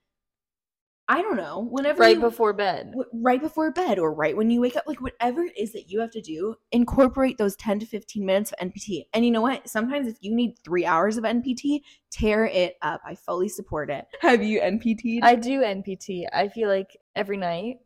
[1.08, 2.86] I don't know, whenever Right you- before bed.
[2.90, 5.88] w- right before bed or right when you wake up like whatever it is that
[5.88, 9.06] you have to do, incorporate those 10 to 15 minutes of NPT.
[9.14, 9.68] And you know what?
[9.68, 13.00] Sometimes if you need 3 hours of NPT, tear it up.
[13.06, 14.04] I fully support it.
[14.20, 15.22] Have you NPT'd?
[15.22, 16.26] I do NPT.
[16.32, 17.76] I feel like every night.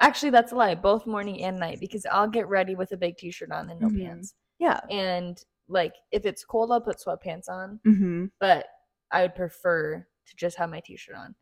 [0.00, 0.74] Actually, that's a lie.
[0.74, 3.88] Both morning and night because I'll get ready with a big t-shirt on and no
[3.88, 4.02] Mhm.
[4.06, 4.34] pants.
[4.58, 4.80] yeah.
[4.90, 7.80] And like if it's cold, I'll put sweatpants on.
[7.86, 8.30] Mhm.
[8.40, 8.66] But
[9.10, 11.34] I would prefer to just have my t-shirt on.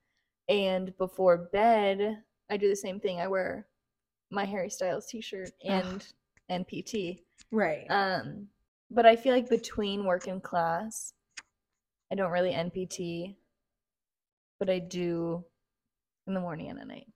[0.48, 3.20] And before bed, I do the same thing.
[3.20, 3.66] I wear
[4.30, 6.06] my Harry Styles t-shirt and
[6.50, 7.20] NPT.
[7.50, 7.86] Right.
[7.90, 8.48] Um,
[8.90, 11.12] but I feel like between work and class,
[12.10, 13.36] I don't really NPT,
[14.58, 15.44] but I do
[16.26, 17.06] in the morning and at night.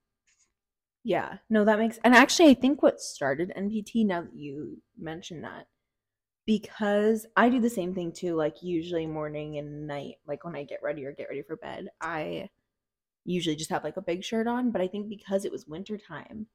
[1.04, 5.42] Yeah, no, that makes and actually I think what started NPT now that you mentioned
[5.42, 5.66] that
[6.46, 10.64] because I do the same thing too, like usually morning and night, like when I
[10.64, 12.50] get ready or get ready for bed, I
[13.24, 15.96] usually just have like a big shirt on, but I think because it was winter
[15.98, 16.46] time,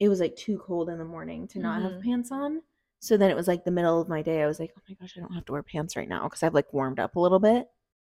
[0.00, 2.02] it was like too cold in the morning to not have Mhm.
[2.02, 2.62] pants on.
[3.00, 4.42] So then it was like the middle of my day.
[4.42, 6.42] I was like, "Oh my gosh, I don't have to wear pants right now because
[6.42, 7.68] I've like warmed up a little bit."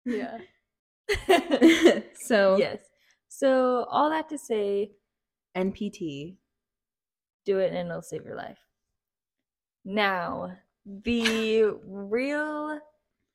[0.05, 0.39] Yeah.
[2.15, 2.79] so yes.
[3.29, 4.93] So all that to say,
[5.57, 6.37] NPT.
[7.45, 8.59] do it and it'll save your life.
[9.85, 12.81] Now, the real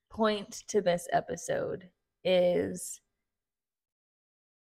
[0.09, 1.89] point to this episode
[2.23, 2.99] is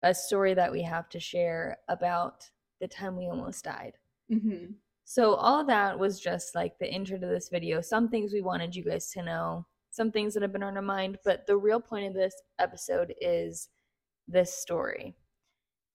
[0.04, 3.94] a story that we have to share about the time we almost died.
[4.32, 4.74] Mm-hmm.
[5.06, 7.82] So all that was just like the intro to this video.
[7.82, 10.82] Some things we wanted you guys to know, some things that have been on our
[10.82, 13.70] mind, but the real point of this episode is
[14.28, 15.16] this story.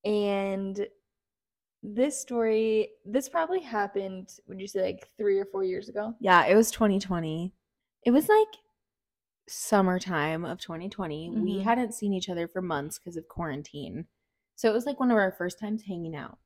[0.05, 0.87] And
[1.83, 6.15] this story, this probably happened, would you say like three or four years ago?
[6.21, 7.53] Yeah, it was 2020.
[8.05, 8.49] It was like
[9.53, 11.31] summertime of 2020.
[11.31, 11.63] We Mhm.
[11.63, 14.07] hadn't seen each other for months because of quarantine.
[14.57, 16.39] So it was like one of our first times hanging out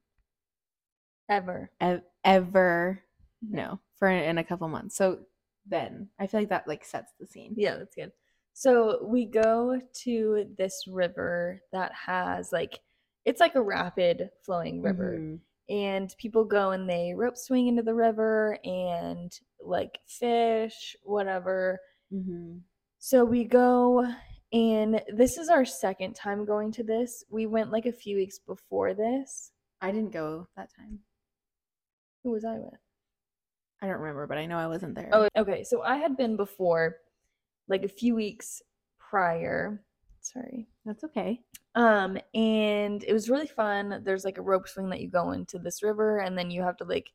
[1.29, 1.71] Ever.
[1.81, 3.03] ev- ever.
[3.43, 4.97] No, for in a couple months.
[4.97, 5.27] So
[5.67, 7.55] then I feel like that like sets the scene.
[7.57, 8.13] Yeah, that's good.
[8.53, 12.81] So we go to this river that has like
[13.25, 15.17] it's like a rapid flowing river.
[15.19, 15.41] Mhm.
[15.69, 21.81] And people go and they rope swing into the river and like fish, whatever.
[22.13, 22.61] Mhm.
[23.07, 24.05] So we go
[24.53, 27.23] and this is our second time going to this.
[27.31, 29.53] We went like a few weeks before this.
[29.81, 30.99] I didn't go that time.
[32.25, 32.81] Who was I with?
[33.81, 35.11] I don't remember, but I know I wasn't there.
[35.13, 35.63] Oh, okay.
[35.63, 36.97] So I had been before,
[37.69, 38.61] like a few weeks
[38.99, 39.85] prior.
[40.21, 40.67] Sorry.
[40.85, 41.43] that's okay.
[41.77, 44.03] Um, and it was really fun.
[44.05, 46.79] There's like a rope swing that you go into this river, and then you have
[46.79, 47.13] to like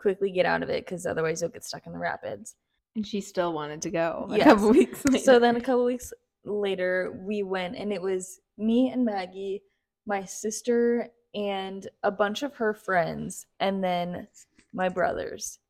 [0.00, 2.56] quickly get out of it because otherwise you'll get stuck in the rapids.
[2.98, 4.44] And she still wanted to go a Yes.
[4.48, 5.24] couple weeks later.
[5.24, 6.12] So then a couple weeks
[6.44, 9.62] later, we went, and it was me and Maggie,
[10.04, 14.26] my sister, and a bunch of her friends, and then
[14.72, 15.60] my brothers.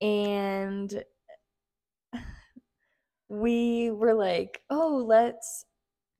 [0.00, 1.02] And
[3.28, 5.64] we were like, "Oh, let's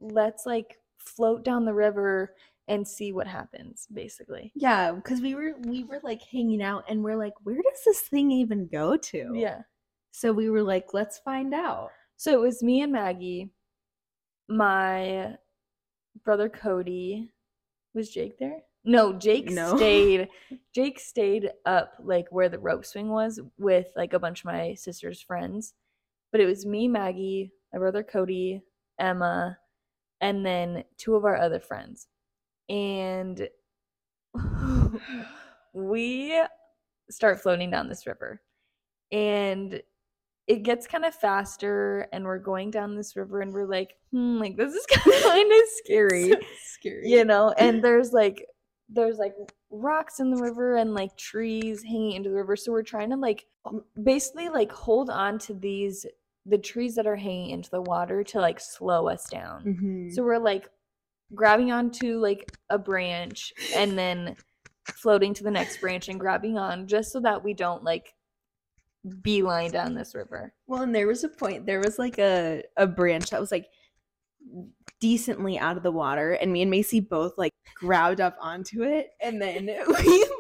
[0.01, 2.35] let's like float down the river
[2.67, 7.05] and see what happens." Basically, Yeah, because we were we were like hanging out and
[7.05, 9.33] we're like, where does this thing even go to?
[9.37, 9.61] yeah.
[10.17, 11.91] So we were like, let's find out.
[12.17, 13.51] So it was me and Maggie,
[14.49, 15.35] my
[16.25, 17.31] brother Cody.
[17.95, 18.63] Was Jake there?
[18.83, 19.77] No, Jake No.
[19.77, 20.29] stayed.
[20.75, 24.73] Jake stayed up like where the rope swing was with like a bunch of my
[24.73, 25.75] sister's friends.
[26.33, 28.63] But it was me, Maggie, my brother Cody,
[28.99, 29.59] Emma,
[30.23, 32.07] and then two of our other friends.
[32.71, 33.47] And
[35.75, 36.41] we
[37.11, 38.41] start floating down this river.
[39.13, 39.83] And
[40.47, 44.39] it gets kind of faster and we're going down this river and we're like, hmm,
[44.39, 47.09] like this is kind of scary scary.
[47.09, 48.45] you know and there's like
[48.89, 49.35] there's like
[49.71, 53.17] rocks in the river and like trees hanging into the river so we're trying to
[53.17, 53.45] like
[54.05, 56.07] basically like hold on to these
[56.49, 60.13] the trees that are hanging into the water to like slow us down Mhm.
[60.15, 60.69] so we're like
[61.35, 64.37] grabbing onto like a branch and then
[64.85, 68.15] floating to the next branch and grabbing on just so that we don't like
[69.23, 71.67] beeline down this river Well, and there was a point.
[71.67, 73.69] There was like a a branch that was like
[75.01, 79.11] decently out of the water, and me and Macy both like grabbed up onto it,
[79.21, 80.31] and then we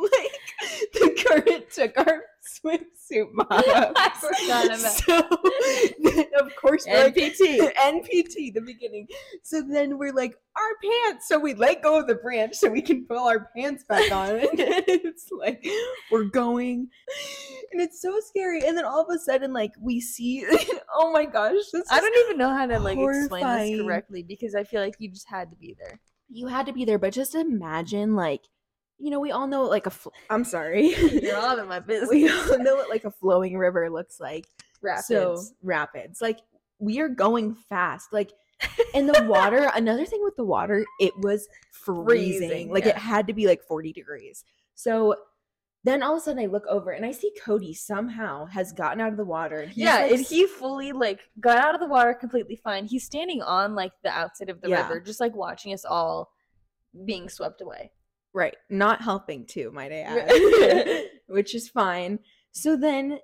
[1.44, 2.22] current took our
[2.64, 3.64] swimsuit bottoms.
[3.96, 5.02] I forgot about-
[6.36, 7.72] So of course, we're like, NPT.
[7.74, 9.06] NPT, the beginning.
[9.42, 11.28] So then we're like, our pants.
[11.28, 14.36] So we let go of the branch so we can pull our pants back on.
[14.36, 15.64] And it's like,
[16.10, 16.88] we're going.
[17.72, 18.64] And it's so scary.
[18.66, 20.46] And then all of a sudden, like, we see,
[20.94, 21.54] oh my gosh.
[21.72, 23.44] This I don't even know how to like explain
[23.76, 26.00] this correctly because I feel like you just had to be there.
[26.28, 28.42] You had to be there, but just imagine, like,
[28.98, 29.90] you know, we all know what, like, a.
[29.90, 30.94] Fl- I'm sorry.
[31.22, 32.10] You're all in my business.
[32.10, 34.46] we all know what, like, a flowing river looks like.
[34.82, 35.06] Rapids.
[35.06, 36.20] So rapids.
[36.20, 36.40] Like
[36.78, 38.12] we are going fast.
[38.12, 38.30] Like
[38.94, 42.06] and the water, another thing with the water, it was freezing.
[42.50, 44.44] Freezing, like it had to be like 40 degrees.
[44.74, 45.16] So
[45.84, 49.00] then all of a sudden I look over and I see Cody somehow has gotten
[49.00, 49.60] out of the water.
[49.60, 52.84] And yeah, like, and he fully like got out of the water completely fine.
[52.84, 54.82] He's standing on like the outside of the Yeah.
[54.82, 56.30] river, just like watching us all
[57.06, 57.92] being swept away.
[58.36, 61.04] Right, not helping too, might I add.
[61.28, 62.18] Which is fine.
[62.52, 63.18] So then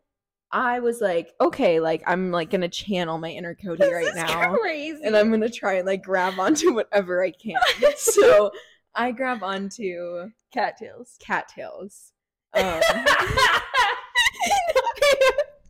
[0.50, 4.22] I was like, okay, like I'm like gonna channel my inner Cody right This is
[4.28, 4.54] now.
[4.56, 5.02] crazy.
[5.04, 7.56] and I'm gonna try and like grab onto whatever I can.
[7.96, 8.50] so
[8.94, 11.16] I grab onto cattails.
[11.20, 12.12] cattails.
[12.54, 12.80] Um,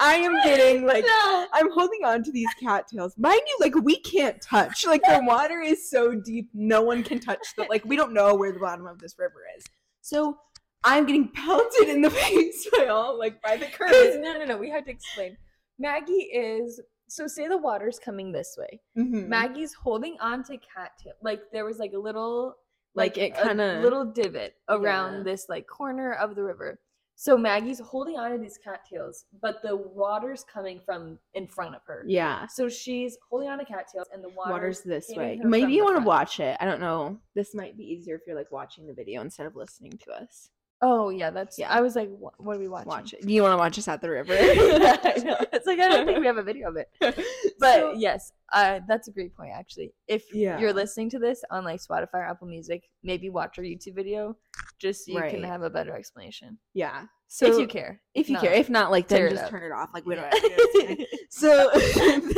[0.00, 1.46] I am getting like no.
[1.52, 3.14] I'm holding on to these cattails.
[3.18, 4.84] Mind you, like we can't touch.
[4.86, 8.34] Like the water is so deep, no one can touch the like we don't know
[8.34, 9.64] where the bottom of this river is.
[10.02, 10.38] So
[10.84, 14.20] I'm getting pelted in the face by all like by the current.
[14.22, 14.56] no, no, no.
[14.56, 15.36] We had to explain.
[15.78, 18.80] Maggie is so say the water's coming this way.
[18.96, 19.28] Mhm.
[19.28, 21.14] Maggie's holding on to cattail.
[21.22, 22.56] Like there was like a little,
[22.94, 25.22] Like, it kinda- little divot around Yeah.
[25.32, 26.78] this like corner of the river.
[27.20, 31.80] So Maggie's holding on to these cattails, but the water's coming from in front of
[31.84, 32.04] her.
[32.06, 32.46] Yeah.
[32.46, 35.40] So she's holding on to cattails, and the water Water's this way.
[35.42, 36.56] Maybe you want to watch it.
[36.60, 37.18] I don't know.
[37.34, 40.50] This might be easier if you're like watching the video instead of listening to us.
[40.80, 41.72] Oh yeah, that's Yeah.
[41.72, 42.88] I was like, what, what are we watching?
[42.88, 43.28] Watch it.
[43.28, 44.32] You want to watch us at the river?
[44.38, 45.36] I know.
[45.52, 46.88] It's like I don't think we have a video of it.
[47.58, 49.92] But So- yes, uh, that's a great point actually.
[50.06, 50.58] If Yeah.
[50.60, 54.36] you're listening to this on like Spotify or Apple Music, maybe watch our YouTube video
[54.78, 56.58] just so you can have a better explanation.
[56.74, 57.06] yeah.
[57.30, 58.00] So if you care.
[58.14, 59.50] if you not, care, if not, like then just up.
[59.50, 59.90] turn it off.
[59.92, 60.24] Like we don't.
[60.24, 61.08] Have to do it.
[61.12, 61.50] It's fine.
[61.50, 61.70] So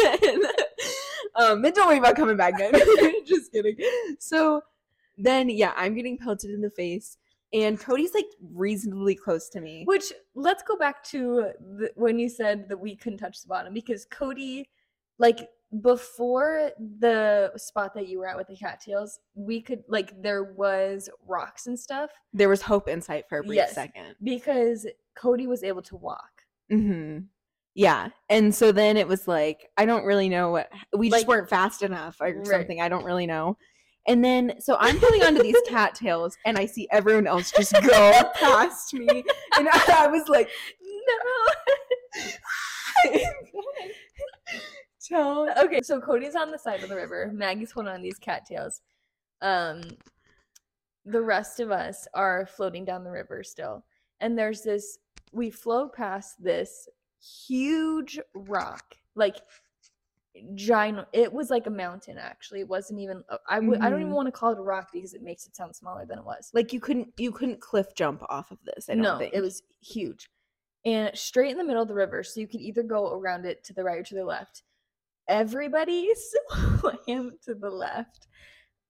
[0.03, 0.43] then,
[1.37, 2.73] um, then don't worry about coming back then.
[3.25, 3.77] Just kidding.
[4.19, 4.63] So
[5.17, 7.19] then, yeah, I'm getting pelted in the face,
[7.53, 9.85] and Cody's like reasonably close to me.
[9.87, 13.75] Which let's go back to the, when you said that we couldn't touch the bottom
[13.75, 14.69] because Cody,
[15.19, 15.49] like
[15.83, 21.09] before the spot that you were at with the cattails, we could like there was
[21.27, 23.75] rocks and stuff There was hope in sight for a brief Yes.
[23.75, 24.17] second.
[24.23, 24.87] because
[25.17, 26.43] Cody was able to walk.
[26.71, 27.19] hmm
[27.75, 31.49] Yeah, and so then it was like I don't really know what we just weren't
[31.49, 32.47] fast enough or Right.
[32.47, 32.81] something.
[32.81, 33.57] I don't really know.
[34.07, 38.31] And then so I'm holding onto these cattails, and I see everyone else just go
[38.35, 39.07] past me,
[39.57, 40.49] and I, I was like,
[45.11, 45.53] No.
[45.65, 47.31] Okay, so Cody's on the side of the river.
[47.35, 48.81] Maggie's holding on these cattails.
[49.43, 49.83] Um,
[51.05, 53.85] the rest of us are floating down the river still,
[54.21, 54.99] and there's this.
[55.33, 56.89] We float past this
[57.21, 59.37] huge rock, like
[60.55, 61.07] giant.
[61.13, 62.19] It was like a mountain.
[62.19, 63.23] Actually, it wasn't even.
[63.29, 63.81] uh, I would.
[63.81, 64.17] I don't even Mhm.
[64.17, 66.51] want to call it a rock because it makes it sound smaller than it was.
[66.55, 68.89] Like you couldn't you couldn't cliff jump off of this.
[68.89, 70.31] I don't no, think it was huge.
[70.85, 73.63] And straight in the middle of the river, so you could either go around it
[73.65, 74.63] to the right or to the left.
[75.29, 78.29] Everybody swam to the left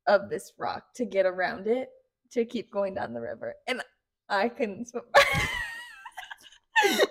[0.07, 1.89] of this rock to get around it
[2.31, 3.55] to keep going down the river.
[3.67, 3.83] And
[4.29, 5.03] I couldn't swim.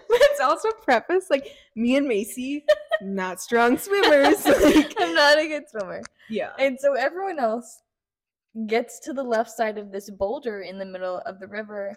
[0.10, 2.66] Let's also preface like me and Macy,
[3.02, 4.44] not strong swimmers.
[4.46, 6.02] Like, I'm not a good swimmer.
[6.30, 6.52] yeah.
[6.60, 7.82] And so everyone else
[8.68, 11.96] gets to the left side of this boulder in the middle of the river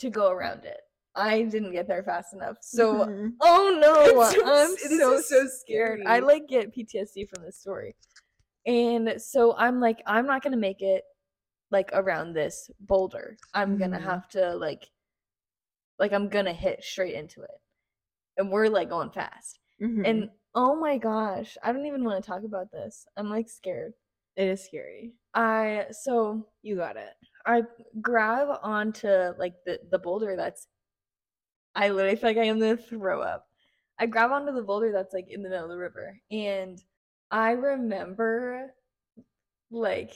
[0.00, 0.80] to go around it.
[1.14, 2.56] I didn't get there fast enough.
[2.62, 3.32] So Mhm.
[3.40, 6.00] Oh no, It's so- I'm so so scared.
[6.06, 7.94] I like get PTSD from this story.
[8.66, 11.04] And so I'm like, I'm not gonna make it
[11.70, 13.36] like around this boulder.
[13.54, 14.04] I'm gonna Mhm.
[14.04, 14.88] have to like
[15.98, 17.60] like I'm gonna hit straight into it.
[18.38, 19.58] And we're like going fast.
[19.82, 20.02] Mhm.
[20.08, 23.06] And oh my gosh, I don't even want to talk about this.
[23.16, 23.94] I'm like scared.
[24.36, 25.12] it is scary.
[25.34, 27.14] I so You got it.
[27.46, 27.62] I
[28.00, 29.08] grab onto
[29.38, 30.68] like the the boulder that's
[31.74, 33.48] I literally feel like I am gonna throw up.
[33.98, 36.82] I grab onto the boulder that's like in the middle of the river and
[37.30, 38.74] I remember
[39.70, 40.12] like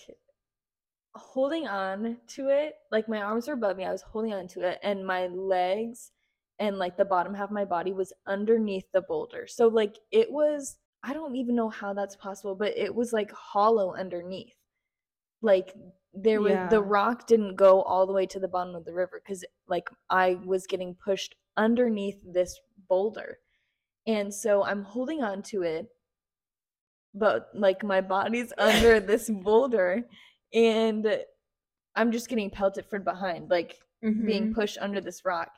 [1.15, 4.61] holding on to it like my arms were above me I was holding on to
[4.63, 6.13] it and my legs
[6.59, 10.31] and like the bottom half of my body was underneath the boulder so like it
[10.31, 14.55] was I don't even know how that's possible but it was like hollow underneath
[15.43, 15.75] like
[16.15, 16.69] there was Yeah.
[16.69, 19.89] the rock didn't go all the way to the bottom of the river because like
[20.09, 23.39] I was getting pushed underneath this boulder.
[24.07, 25.89] And so I'm holding on to it,
[27.15, 30.05] but like my body's under this boulder
[30.55, 31.19] and
[31.95, 33.79] I'm just getting pelted from behind, like
[34.25, 34.55] being Mhm.
[34.55, 35.51] pushed under this rock.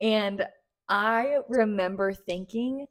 [0.00, 0.46] And
[0.88, 2.86] I remember thinking,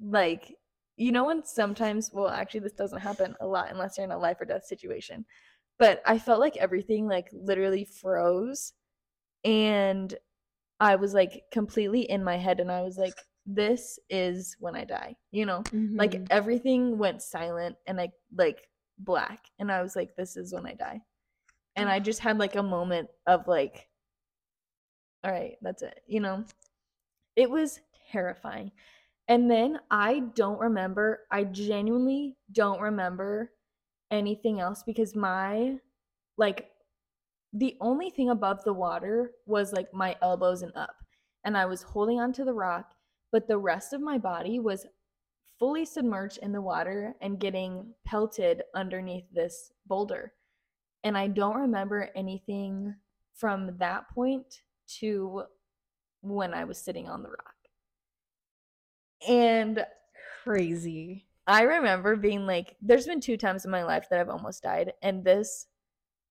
[0.00, 0.54] like,
[0.96, 4.18] you know, when sometimes, well, actually, this doesn't happen a lot unless you're in a
[4.18, 5.24] life or death situation.
[5.78, 8.72] But I felt like everything, like, literally froze.
[9.44, 10.14] And
[10.80, 12.60] I was like completely in my head.
[12.60, 13.14] And I was like,
[13.46, 15.62] this is when I die, you know?
[15.96, 16.26] Like, Mhm.
[16.30, 19.46] everything went silent and like, like, black.
[19.58, 21.00] And I was like, this is when I die.
[21.76, 23.88] And I just had like a moment of like,
[25.24, 26.00] all right, that's it.
[26.06, 26.44] You know,
[27.36, 28.72] it was terrifying.
[29.28, 33.52] And then I don't remember, I genuinely don't remember
[34.10, 35.78] anything else because my,
[36.38, 36.70] like,
[37.52, 40.96] the only thing above the water was like my elbows and up.
[41.44, 42.94] And I was holding onto the rock,
[43.32, 44.86] but the rest of my body was
[45.58, 50.32] fully submerged in the water and getting pelted underneath this boulder.
[51.04, 52.94] And I don't remember anything
[53.34, 54.62] from that point
[55.00, 55.44] to
[56.22, 57.54] when I was sitting on the rock.
[59.28, 59.84] And
[60.44, 61.26] crazy.
[61.46, 64.92] I remember being like, there's been two times in my life that I've almost died,
[65.02, 65.66] and this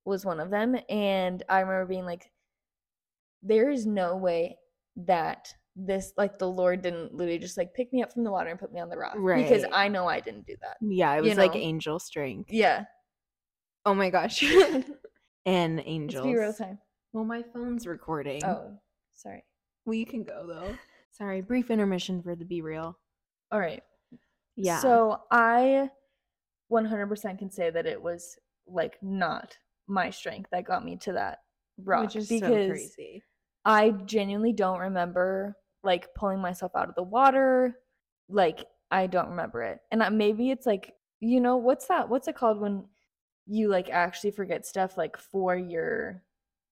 [0.05, 0.77] was one of them.
[0.89, 2.31] And I remember being like,
[3.41, 4.57] there is no way
[4.95, 8.49] that this, like, the Lord didn't literally just like pick me up from the water
[8.49, 9.15] and put me on the rock.
[9.17, 9.47] Right.
[9.47, 10.77] Because I know I didn't do that.
[10.81, 12.51] Yeah, it You was like angel strength.
[12.51, 12.85] Yeah.
[13.85, 14.41] Oh my gosh.
[14.43, 14.89] it's
[15.45, 16.25] and be angels.
[16.25, 16.79] real time.
[17.13, 18.43] Well, my phone's recording.
[18.43, 18.79] Oh,
[19.13, 19.43] sorry.
[19.85, 20.77] Well, you can go though.
[21.11, 22.95] Sorry, brief intermission for the BeReal.
[23.51, 23.83] All right.
[24.55, 24.79] Yeah.
[24.79, 25.89] So I
[26.71, 28.37] 100% can say that it was
[28.67, 31.39] like not my strength that got me to that
[31.83, 33.23] rock which is because so crazy.
[33.63, 37.77] I genuinely don't remember like pulling myself out of the water
[38.29, 39.79] like I don't remember it.
[39.91, 42.09] And maybe it's like, you know, what's that?
[42.09, 42.85] What's it called when
[43.45, 46.23] you like actually forget stuff like for your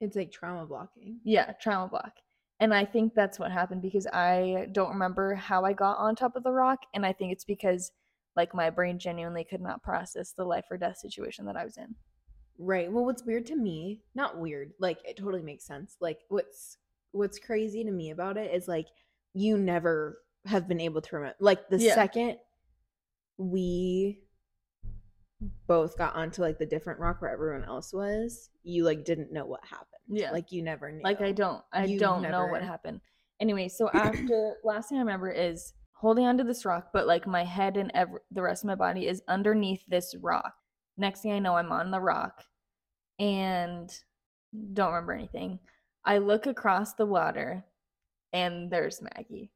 [0.06, 1.20] It's like trauma blocking.
[1.24, 2.14] yeah, trauma block.
[2.60, 6.36] And I think that's what happened because I don't remember how I got on top
[6.38, 7.92] of the rock and I think it's because
[8.38, 11.76] like my brain genuinely could not process the life or death situation that I was
[11.78, 11.96] in.
[12.58, 12.90] Right.
[12.90, 15.98] Well, what's weird to me, not weird, like it totally makes sense.
[16.00, 16.78] Like what's
[17.12, 18.88] what's crazy to me about it is like
[19.34, 21.96] you never have been able to remember like the Yeah.
[21.96, 22.38] second
[23.38, 24.22] we
[25.68, 29.46] both got onto like the different rock where everyone else was, you like didn't know
[29.46, 29.88] what happened.
[30.08, 30.32] Yeah.
[30.32, 31.02] Like you never knew.
[31.04, 33.02] Like I don't I You don't know what happened.
[33.40, 37.44] Anyway, so after last thing I remember is holding onto this rock, but like my
[37.44, 40.54] head and ev- the rest of my body is underneath this rock.
[40.98, 42.44] Next thing I know, I'm on the rock
[43.20, 43.90] and
[44.74, 45.60] don't remember anything.
[46.04, 47.66] I look across the water
[48.32, 49.52] and there's Maggie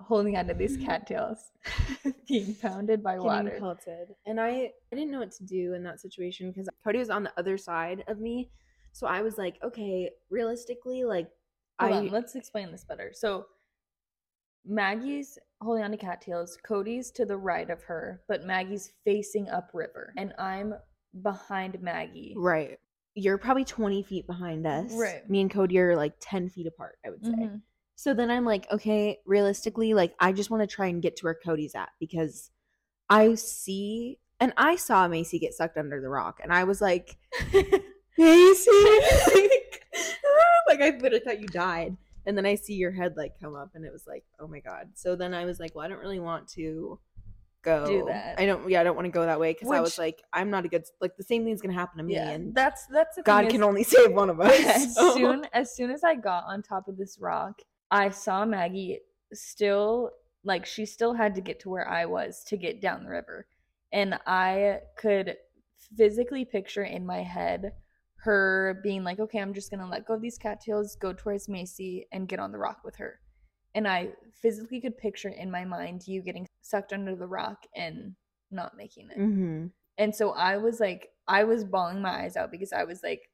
[0.00, 1.52] holding onto these cattails
[2.28, 3.56] being pounded by getting water.
[3.58, 4.08] pelted.
[4.26, 4.50] And I
[4.92, 7.56] I didn't know what to do in that situation because Cody was on the other
[7.58, 8.50] side of me.
[8.92, 11.28] So I was like, okay, realistically, like
[11.80, 13.12] Hold I on, let's explain this better.
[13.14, 13.46] So
[14.66, 20.12] Maggie's holding on to cattails, Cody's to the right of her, but Maggie's facing upriver,
[20.16, 20.74] and I'm
[21.22, 22.34] behind Maggie.
[22.36, 22.78] Right.
[23.14, 24.92] You're probably 20 feet behind us.
[24.94, 25.28] Right.
[25.28, 27.32] Me and Cody are like 10 feet apart, I would say.
[27.32, 27.62] Mhm.
[28.00, 31.24] So then I'm like, okay, realistically, like I just want to try and get to
[31.26, 32.50] where Cody's at because
[33.10, 37.18] I see and I saw Macy get sucked under the rock and I was like,
[37.52, 39.84] Macy like,
[40.66, 41.98] like I literally thought you died.
[42.24, 44.60] And then I see your head like come up and it was like, oh my
[44.60, 44.92] god.
[44.94, 46.98] So then I was like, well, I don't really want to
[47.60, 48.36] go do that.
[48.40, 50.48] I don't yeah, I don't want to go that way because I was like, I'm
[50.48, 53.18] not a good like the same thing's gonna happen to me Yeah, and that's that's
[53.26, 54.58] God thing can only save one of us.
[54.64, 57.60] as so- soon as soon as I got on top of this rock,
[57.90, 59.00] I saw Maggie
[59.32, 60.12] still
[60.44, 63.46] like she still had to get to where I was to get down the river.
[63.92, 65.36] And I could
[65.96, 67.72] physically picture in my head
[68.22, 72.06] her being like, okay, I'm just gonna let go of these cattails, go towards Macy,
[72.12, 73.20] and get on the rock with her.
[73.74, 78.14] And I physically could picture in my mind you getting sucked under the rock and
[78.50, 79.18] not making it.
[79.18, 79.72] Mhm.
[79.98, 83.30] And so I was like, I was bawling my eyes out because I was like,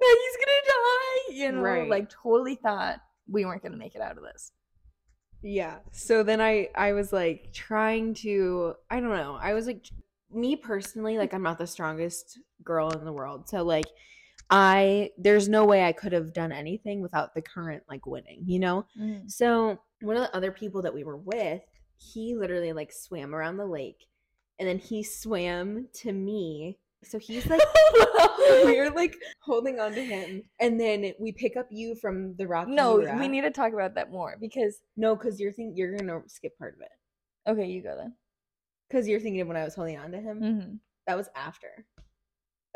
[0.00, 1.90] Maggie's gonna die, you know, Right.
[1.90, 4.52] like totally thought we weren't gonna make it out of this.
[5.42, 5.78] Yeah.
[5.92, 9.38] So then I I was like trying to I don't know.
[9.40, 9.86] I was like
[10.32, 13.48] me personally like I'm not the strongest girl in the world.
[13.48, 13.86] So like
[14.50, 18.58] I there's no way I could have done anything without the current like winning, you
[18.58, 18.86] know?
[19.00, 19.30] Mm.
[19.30, 21.62] So one of the other people that we were with,
[21.96, 24.06] he literally like swam around the lake
[24.58, 26.78] and then he swam to me.
[27.08, 27.60] So he's like
[28.64, 32.68] we're like holding on to him and then we pick up you from the rock.
[32.68, 36.20] No, we need to talk about that more because No, because you're thinking you're gonna
[36.26, 37.50] skip part of it.
[37.50, 38.14] okay, you go then.
[38.88, 40.38] Because you're thinking of when I was holding on to him.
[40.38, 40.74] hmm
[41.06, 41.86] That was after.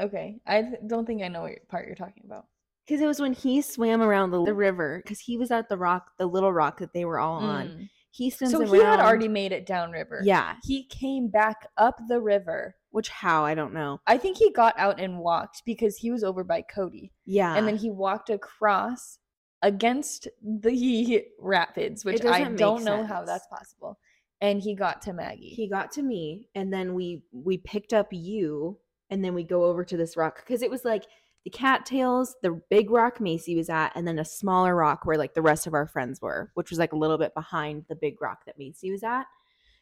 [0.00, 2.46] Okay, I th- don't think I know what part you're talking about.
[2.86, 5.00] Because it was when he swam around the, the river.
[5.04, 7.68] Because he was at the rock, the little rock that they were all on.
[7.68, 7.88] Mm.
[8.10, 8.66] He swims around.
[8.66, 8.80] So around.
[8.80, 10.22] he had already made it downriver.
[10.24, 10.54] Yeah.
[10.64, 12.74] he came back up the river.
[12.90, 14.00] Which how I don't know.
[14.06, 17.12] I think he got out and walked because he was over by Cody.
[17.24, 17.54] Yeah.
[17.56, 19.18] and then he walked across
[19.62, 23.98] against the rapids, which I don't know how that's possible.
[24.40, 25.50] And he got to Maggie.
[25.50, 28.78] he got to me, and then we we picked up you,
[29.10, 31.04] and then we go over to this rock because it was like
[31.44, 35.34] the cattails, the big rock Macy was at, and then a smaller rock where like
[35.34, 38.20] the rest of our friends were, which was like a little bit behind the big
[38.20, 39.24] rock that Macy was at.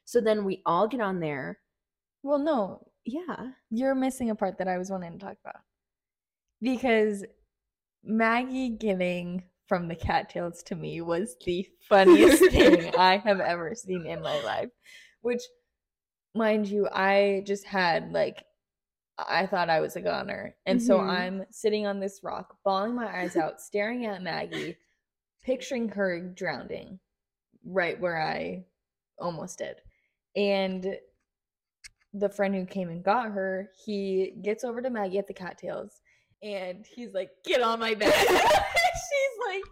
[0.04, 1.58] So then we all get on there.
[2.22, 3.52] well, no, Yeah.
[3.70, 5.62] you're missing a part that I was wanting to talk about.
[6.60, 7.24] Because
[8.04, 14.06] Maggie giving from the cattails to me was the funniest thing I have ever seen
[14.06, 14.70] in my life.
[15.22, 15.42] Which,
[16.34, 18.44] mind you, I just had like,
[19.18, 20.54] I thought I was a goner.
[20.66, 21.08] And so Mhm.
[21.08, 24.76] I'm sitting on this rock, bawling my eyes out, staring at Maggie,
[25.44, 26.98] picturing her drowning
[27.64, 28.64] right where I
[29.18, 29.76] almost did.
[30.36, 30.96] And
[32.12, 36.00] the friend who came and got her, he gets over to Maggie at the cattails
[36.42, 38.14] and he's like, Get on my back.
[39.08, 39.62] She's like,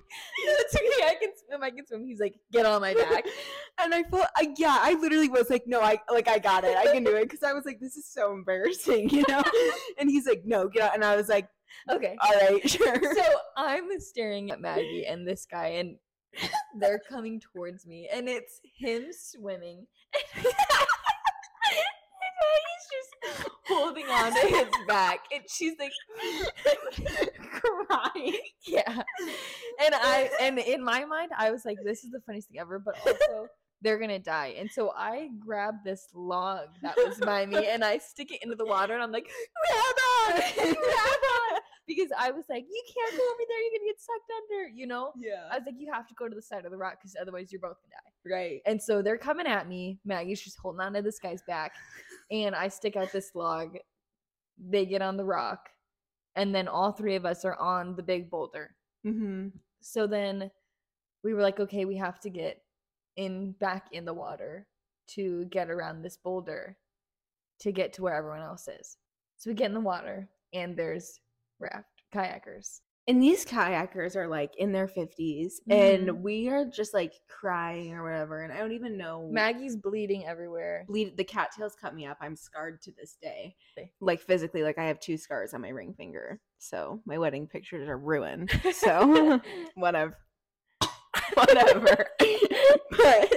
[0.45, 1.07] No, it's okay.
[1.07, 1.62] I can swim.
[1.62, 2.05] I can swim.
[2.05, 3.24] He's like, Get on my back.
[3.78, 6.78] And I felt, I, yeah, I literally was like, no, I like, I got it,
[6.78, 9.43] I can do it, because I was like, this is so embarrassing, you know.
[9.99, 11.47] and he's like, no, get out, and I was like,
[11.91, 12.16] Okay.
[12.22, 13.14] all right, sure.
[13.14, 13.22] So
[13.55, 15.97] I'm staring at Maggie and this guy, and
[16.80, 19.87] they're coming towards me, and it's him swimming.
[23.22, 25.92] And just holding on to his back, and she's like
[27.86, 28.38] crying.
[28.66, 29.03] Yeah.
[29.82, 32.78] And I and in my mind, I was like, this is the funniest thing ever.
[32.78, 33.49] But also
[33.82, 34.55] they're gonna die.
[34.59, 38.57] And so I grab this log that was by me and I stick it into
[38.57, 39.28] the water and I'm like,
[39.68, 41.61] grab on, grab on.
[41.86, 44.86] Because I was like, you can't go over there, you're gonna get sucked under, you
[44.88, 45.12] know?
[45.16, 45.49] Yeah.
[45.53, 47.53] I was like, you have to go to the side of the rock because otherwise
[47.53, 48.34] you're both gonna die.
[48.34, 48.61] right.
[48.66, 49.99] And so they're coming at me.
[50.05, 51.74] Maggie's just holding on to this guy's back.
[52.31, 53.77] And I stick out this log.
[54.59, 55.68] They get on the rock.
[56.35, 58.74] And then all three of us are on the big boulder.
[59.07, 59.49] Mm-hmm.
[59.81, 60.51] So then
[61.22, 62.62] we were like, okay, we have to get
[63.16, 64.66] in back in the water
[65.09, 66.77] to get around this boulder
[67.61, 68.99] to get to where everyone else is.
[69.37, 71.20] So we get in the water and there's
[71.59, 72.81] raft kayakers.
[73.09, 75.72] And these kayakers are like in their 50s, Mhm.
[75.72, 78.40] and we are just like crying or whatever.
[78.42, 79.28] And I don't even know.
[79.30, 80.84] Maggie's bleeding everywhere.
[80.88, 82.16] bleed the cattails cut me up.
[82.20, 83.54] I'm scarred to this day.
[84.00, 86.40] Like physically, like I have two scars on my ring finger.
[86.59, 88.50] So my wedding pictures are ruined.
[88.72, 89.40] So
[89.76, 90.16] whatever.
[91.34, 92.07] whatever.
[92.90, 93.32] but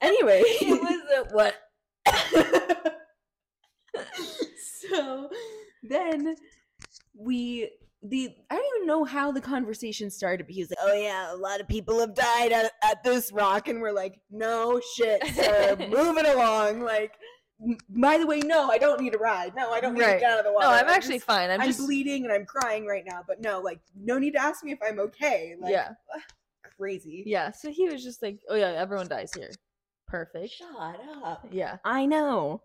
[0.00, 0.42] anyway.
[0.46, 1.54] it was a what?
[4.88, 5.28] so
[5.82, 6.34] then
[7.16, 7.70] we
[8.06, 11.32] the I don't even know how the conversation started, but he was like, "Oh yeah,
[11.34, 15.26] a lot of people have died at, at this rock," and we're like, "No shit,
[15.34, 17.12] sir, moving along." Like,
[17.88, 19.54] by the way, no, I don't need a ride.
[19.56, 20.14] No, I don't need Right.
[20.14, 20.66] to get out of the water.
[20.66, 21.48] No, I'm actually just- fine.
[21.50, 24.42] I'm, I'm, just bleeding and I'm crying right now, but no, like, no need to
[24.42, 25.54] ask me if I'm okay.
[25.58, 25.92] Like, yeah,
[26.76, 27.22] crazy.
[27.26, 27.52] yeah.
[27.52, 29.50] So he was just like, "Oh yeah, everyone dies here."
[30.08, 30.52] Perfect.
[30.52, 31.46] Shut up.
[31.50, 31.78] Yeah.
[31.84, 32.60] I know.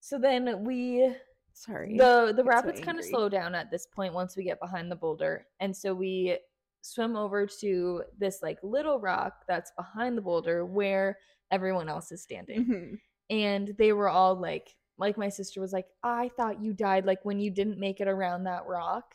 [0.00, 1.12] So then we
[1.58, 1.96] Sorry.
[1.96, 4.90] the the so rapids kind of slow down at this point once we get behind
[4.90, 6.38] the boulder, and so we
[6.82, 11.18] swim over to this like little rock that's behind the boulder where
[11.50, 12.64] everyone else is standing.
[12.64, 13.00] Mhm.
[13.30, 17.24] and they were all like like my sister was like i thought you died like
[17.24, 19.14] when you didn't make it around that rock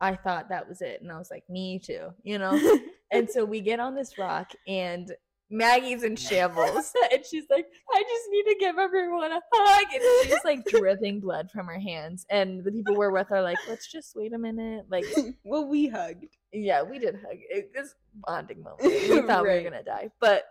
[0.00, 2.52] i thought that was it and i was like me too you know
[3.12, 5.12] and so we get on this rock and
[5.50, 10.02] maggie's in shambles and she's like i just need to give everyone a hug and
[10.24, 13.90] she's like dripping blood from her hands and the people we're with are like let's
[13.90, 15.06] just wait a minute like
[15.44, 16.26] well, we hugged.
[16.52, 17.38] yeah, we did hug.
[17.50, 18.80] It was a bonding moment.
[18.82, 20.44] We thought we were gonna die, but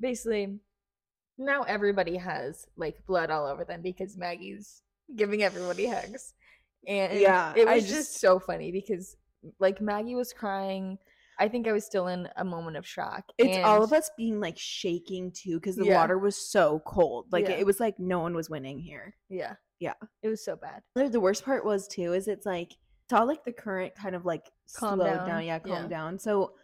[0.00, 0.58] basically,
[1.36, 4.82] now everybody has like blood all over them because Maggie's
[5.14, 6.32] giving everybody hugs,
[6.86, 9.16] and Yeah, it was just, just- so funny because
[9.58, 10.98] like Maggie was crying.
[11.38, 13.24] I think I was still in a moment of shock.
[13.38, 16.00] It's all of us being like shaking too because the Yeah.
[16.00, 17.26] water was so cold.
[17.32, 17.54] Like Yeah.
[17.56, 19.14] it was like no one was winning here.
[19.28, 19.94] Yeah, Yeah.
[20.22, 20.82] it was so bad.
[20.94, 22.72] The the worst part was too is it's like
[23.04, 25.28] it's all like the current kind of like Calm slowed down.
[25.28, 25.44] down.
[25.44, 25.88] Yeah, calm Yeah.
[25.88, 26.18] down.
[26.18, 26.54] So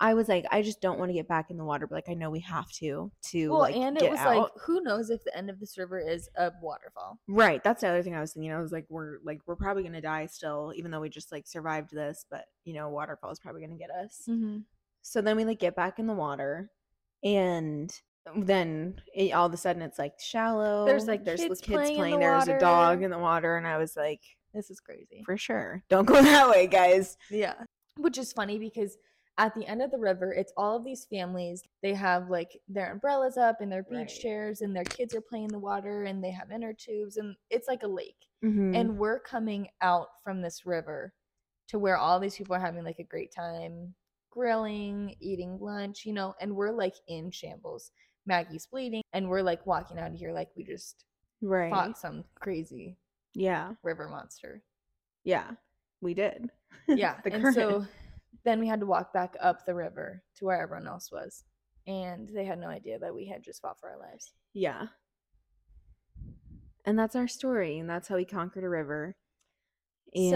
[0.00, 2.08] I was like, I just don't want to get back in the water, but like
[2.08, 4.36] I know we have to to Well, like and it was out.
[4.36, 7.18] like, who knows if the end of this river is a waterfall?
[7.28, 7.62] Right.
[7.62, 8.52] That's the other thing I was thinking.
[8.52, 11.46] I was like, we're like we're probably gonna die still, even though we just like
[11.46, 14.22] survived this, but you know, waterfall is probably gonna get us.
[14.28, 14.58] Mm-hmm.
[15.02, 16.70] So then we like get back in the water,
[17.22, 17.92] and
[18.36, 20.86] then it, all of a sudden it's like shallow.
[20.86, 22.14] There's, like, there's the kids kids playing playing.
[22.14, 24.20] the There's a dog in the water, and I was like,
[24.54, 25.22] This is crazy.
[25.24, 27.16] for sure, don't go that way, guys.
[27.30, 27.54] Yeah.
[27.96, 28.96] Which is funny because
[29.36, 31.62] at the end of the river, it's all of these families.
[31.82, 34.08] They have like their umbrellas up and their beach Right.
[34.08, 37.34] chairs, and their kids are playing in the water, and they have inner tubes, and
[37.50, 38.26] it's like a lake.
[38.44, 38.74] Mm-hmm.
[38.74, 41.12] And we're coming out from this river
[41.68, 43.94] to where all these people are having like a great time
[44.30, 47.92] grilling, eating lunch, you know, and we're like in shambles.
[48.26, 51.04] Maggie's bleeding, and we're like walking out of here like we just
[51.42, 52.96] right, fought some crazy
[53.34, 54.62] yeah, river monster.
[55.24, 55.50] yeah,
[56.00, 56.50] we did.
[56.88, 57.54] yeah the and current.
[57.54, 57.86] so
[58.44, 61.44] then we had to walk back up the river to where everyone else was
[61.86, 64.86] and they had no idea that we had just fought for our lives yeah,
[66.84, 69.16] and that's our story, and that's how we conquered a river.
[70.14, 70.30] And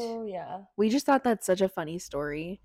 [0.00, 2.60] so yeah we just thought that's such a funny story.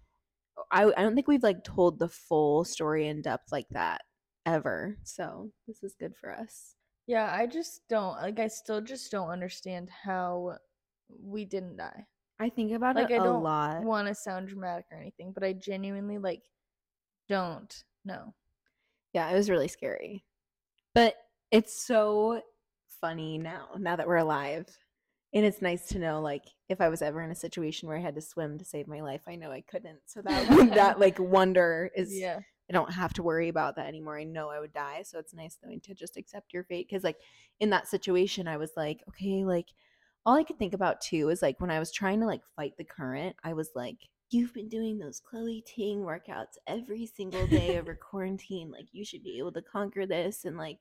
[0.71, 4.01] I I don't think we've like told the full story in depth like that
[4.45, 4.97] ever.
[5.03, 6.73] So this is good for us.
[7.05, 10.57] yeah i just don't like i still just don't understand how
[11.21, 12.05] we didn't die
[12.39, 13.81] I think about like it i a don't lot.
[13.83, 16.43] want to sound dramatic or anything but i genuinely like
[17.27, 18.33] don't know
[19.13, 20.23] Yeah, it was really scary.
[20.93, 21.15] But
[21.51, 22.41] it's so
[23.01, 24.65] funny now, now that we're alive.
[25.33, 28.01] And it's nice to know like if I was ever in a situation where I
[28.01, 29.99] had to swim to save my life, I know I couldn't.
[30.05, 34.17] So that that like wonder is yeah I don't have to worry about that anymore.
[34.17, 35.03] I know I would die.
[35.03, 36.89] So it's nice knowing to just accept your fate.
[36.89, 37.17] Cause like
[37.59, 39.67] in that situation, I was like, okay, like
[40.28, 42.73] all I could think about too is like when I was trying to like fight
[42.78, 43.95] the current, I was like,
[44.30, 48.69] you've been doing those Chloe Ting workouts every single day over quarantine.
[48.69, 50.43] Like you should be able to conquer this.
[50.43, 50.80] And like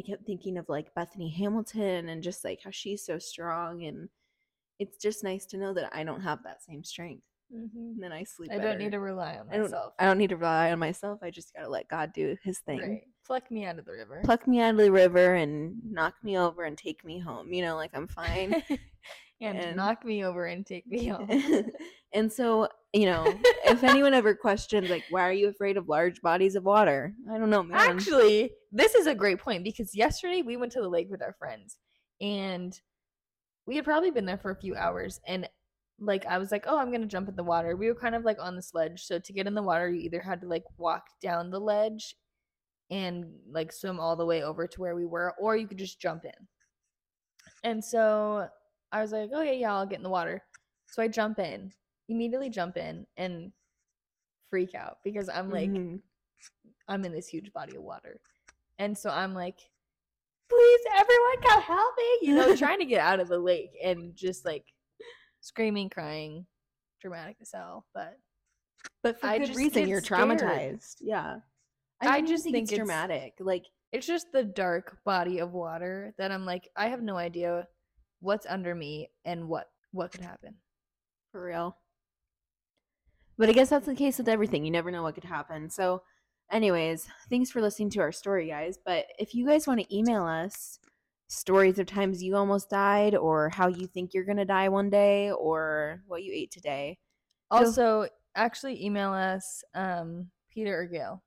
[0.00, 3.84] I kept thinking of like Bethany Hamilton and just like how she's so strong.
[3.84, 4.08] And
[4.80, 7.22] it's just nice to know that I don't have that same strength.
[7.54, 7.92] Mhm.
[7.94, 8.50] and then I sleep.
[8.50, 9.92] I don't need to rely on I don't, myself.
[9.98, 11.20] I don't need to rely on myself.
[11.22, 12.80] I just gotta let God do His thing.
[12.80, 13.02] Right.
[13.26, 14.20] Pluck me out of the river.
[14.24, 17.52] Pluck me out of the river and knock me over and take me home.
[17.52, 18.62] You know, like I'm fine.
[19.40, 21.28] and, and- knock me over and take me home.
[22.12, 23.24] and so, you know,
[23.64, 27.14] if anyone ever questions, like, why are you afraid of large bodies of water?
[27.30, 27.78] I don't know, man.
[27.78, 31.34] Actually, this is a great point because yesterday we went to the lake with our
[31.38, 31.78] friends
[32.20, 32.78] and
[33.66, 35.48] we had probably been there for a few hours and
[36.00, 38.16] like I was like, "Oh, I'm going to jump in the water." We were kind
[38.16, 40.48] of like on the sledge, so to get in the water, you either had to
[40.48, 42.16] like walk down the ledge
[42.92, 45.98] and like swim all the way over to where we were or you could just
[45.98, 46.46] jump in.
[47.64, 48.48] And so
[48.92, 50.42] I was like, "Oh yeah, I'll get in the water."
[50.86, 51.72] So I jump in,
[52.08, 53.50] immediately jump in and
[54.50, 56.02] freak out because I'm like Mhm.
[56.86, 58.20] I'm in this huge body of water.
[58.78, 59.58] And so I'm like,
[60.50, 62.18] please, everyone come help me.
[62.28, 64.66] You know, trying to get out of the lake and just like
[65.40, 66.46] screaming, crying,
[67.00, 67.86] dramatic as hell.
[67.94, 68.18] But
[69.02, 70.28] but for I good just reason, you're scared.
[70.28, 70.96] traumatized.
[71.00, 71.38] Yeah.
[72.10, 73.34] I don't just think it's it's- dramatic.
[73.40, 77.66] Like, it's just the dark body of water that I'm like, I have no idea
[78.20, 80.54] what's under me and what what could happen.
[81.30, 81.76] For real.
[83.38, 84.64] But I guess that's the case with everything.
[84.64, 85.68] You never know what could happen.
[85.70, 86.02] So,
[86.50, 88.78] anyways, thanks for listening to our story, guys.
[88.84, 90.78] But if you guys want to email us
[91.28, 94.90] stories of times you almost died, or how you think you're going to die one
[94.90, 96.98] day, or what you ate today,
[97.50, 101.22] Also, actually email us um Peeta or Gale.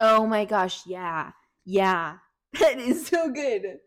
[0.00, 1.32] Oh my gosh, yeah.
[1.64, 2.16] Yeah.
[2.60, 3.78] That is so good.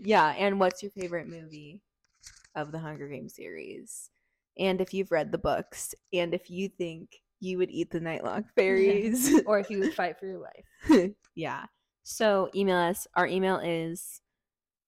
[0.00, 0.34] Yeah.
[0.36, 1.80] And what's your favorite movie
[2.56, 4.10] of the Hunger Games series?
[4.58, 8.44] And if you've read the books, and if you think you would eat the Nightlock
[8.56, 9.40] fairies.
[9.46, 11.12] Or if you would fight for your life.
[11.34, 11.64] yeah.
[12.02, 13.06] So email us.
[13.14, 14.20] Our email is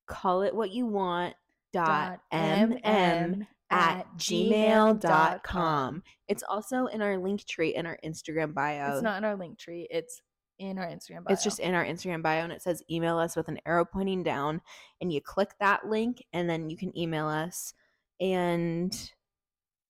[0.07, 1.35] call it what you want
[1.73, 6.03] dot mm at gmail.com.
[6.27, 8.95] It's also in our Linktree in our Instagram bio.
[8.95, 9.87] It's not in our Linktree.
[9.91, 10.21] It's
[10.61, 11.33] in our Instagram bio.
[11.33, 14.23] It's just in our Instagram bio and it says email us with an arrow pointing
[14.23, 14.61] down
[15.01, 17.73] and you click that link and then you can email us
[18.21, 19.11] and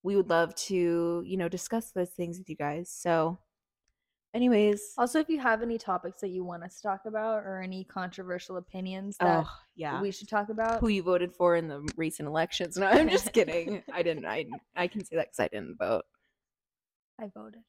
[0.01, 2.89] we would love to, you know, discuss those things with you guys.
[2.89, 3.37] So
[4.33, 7.61] anyways, Also, if you have any topics that you want us to talk about or
[7.61, 10.01] any controversial opinions that oh yeah.
[10.01, 12.77] we should talk about, Who you voted for in the recent elections.
[12.81, 13.83] No, I'm just kidding.
[13.93, 14.45] I didn't I
[14.75, 16.05] I can say that cuz I didn't vote.
[17.19, 17.63] I voted.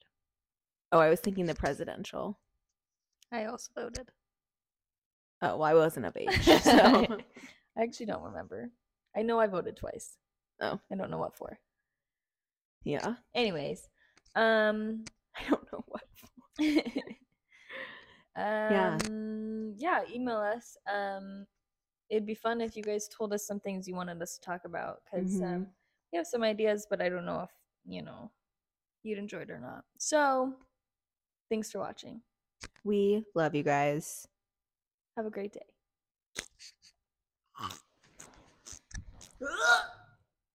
[0.93, 2.39] Oh, I was thinking the presidential.
[3.33, 4.09] I also voted.
[5.41, 6.29] Oh, well, I wasn't of age.
[6.63, 6.71] So
[7.77, 8.69] I actually don't remember.
[9.15, 10.17] I know I voted twice.
[10.61, 10.79] Oh.
[10.91, 11.59] I don't know what for.
[12.83, 13.15] yeah.
[13.33, 13.89] Anyways,
[14.35, 15.03] um,
[15.35, 16.03] I don't know what.
[18.35, 20.01] um, yeah.
[20.13, 20.77] email us.
[20.91, 21.45] Um,
[22.09, 24.61] it'd be fun if you guys told us some things you wanted us to talk
[24.65, 25.67] about because um, Mhm.
[26.11, 27.49] we have some ideas, but I don't know if
[27.85, 28.31] you know
[29.01, 29.83] you'd enjoy it or not.
[29.97, 30.53] So,
[31.49, 32.21] thanks for watching.
[32.83, 34.27] We love you guys.
[35.17, 35.65] Have a great day.
[39.41, 39.85] Ugh.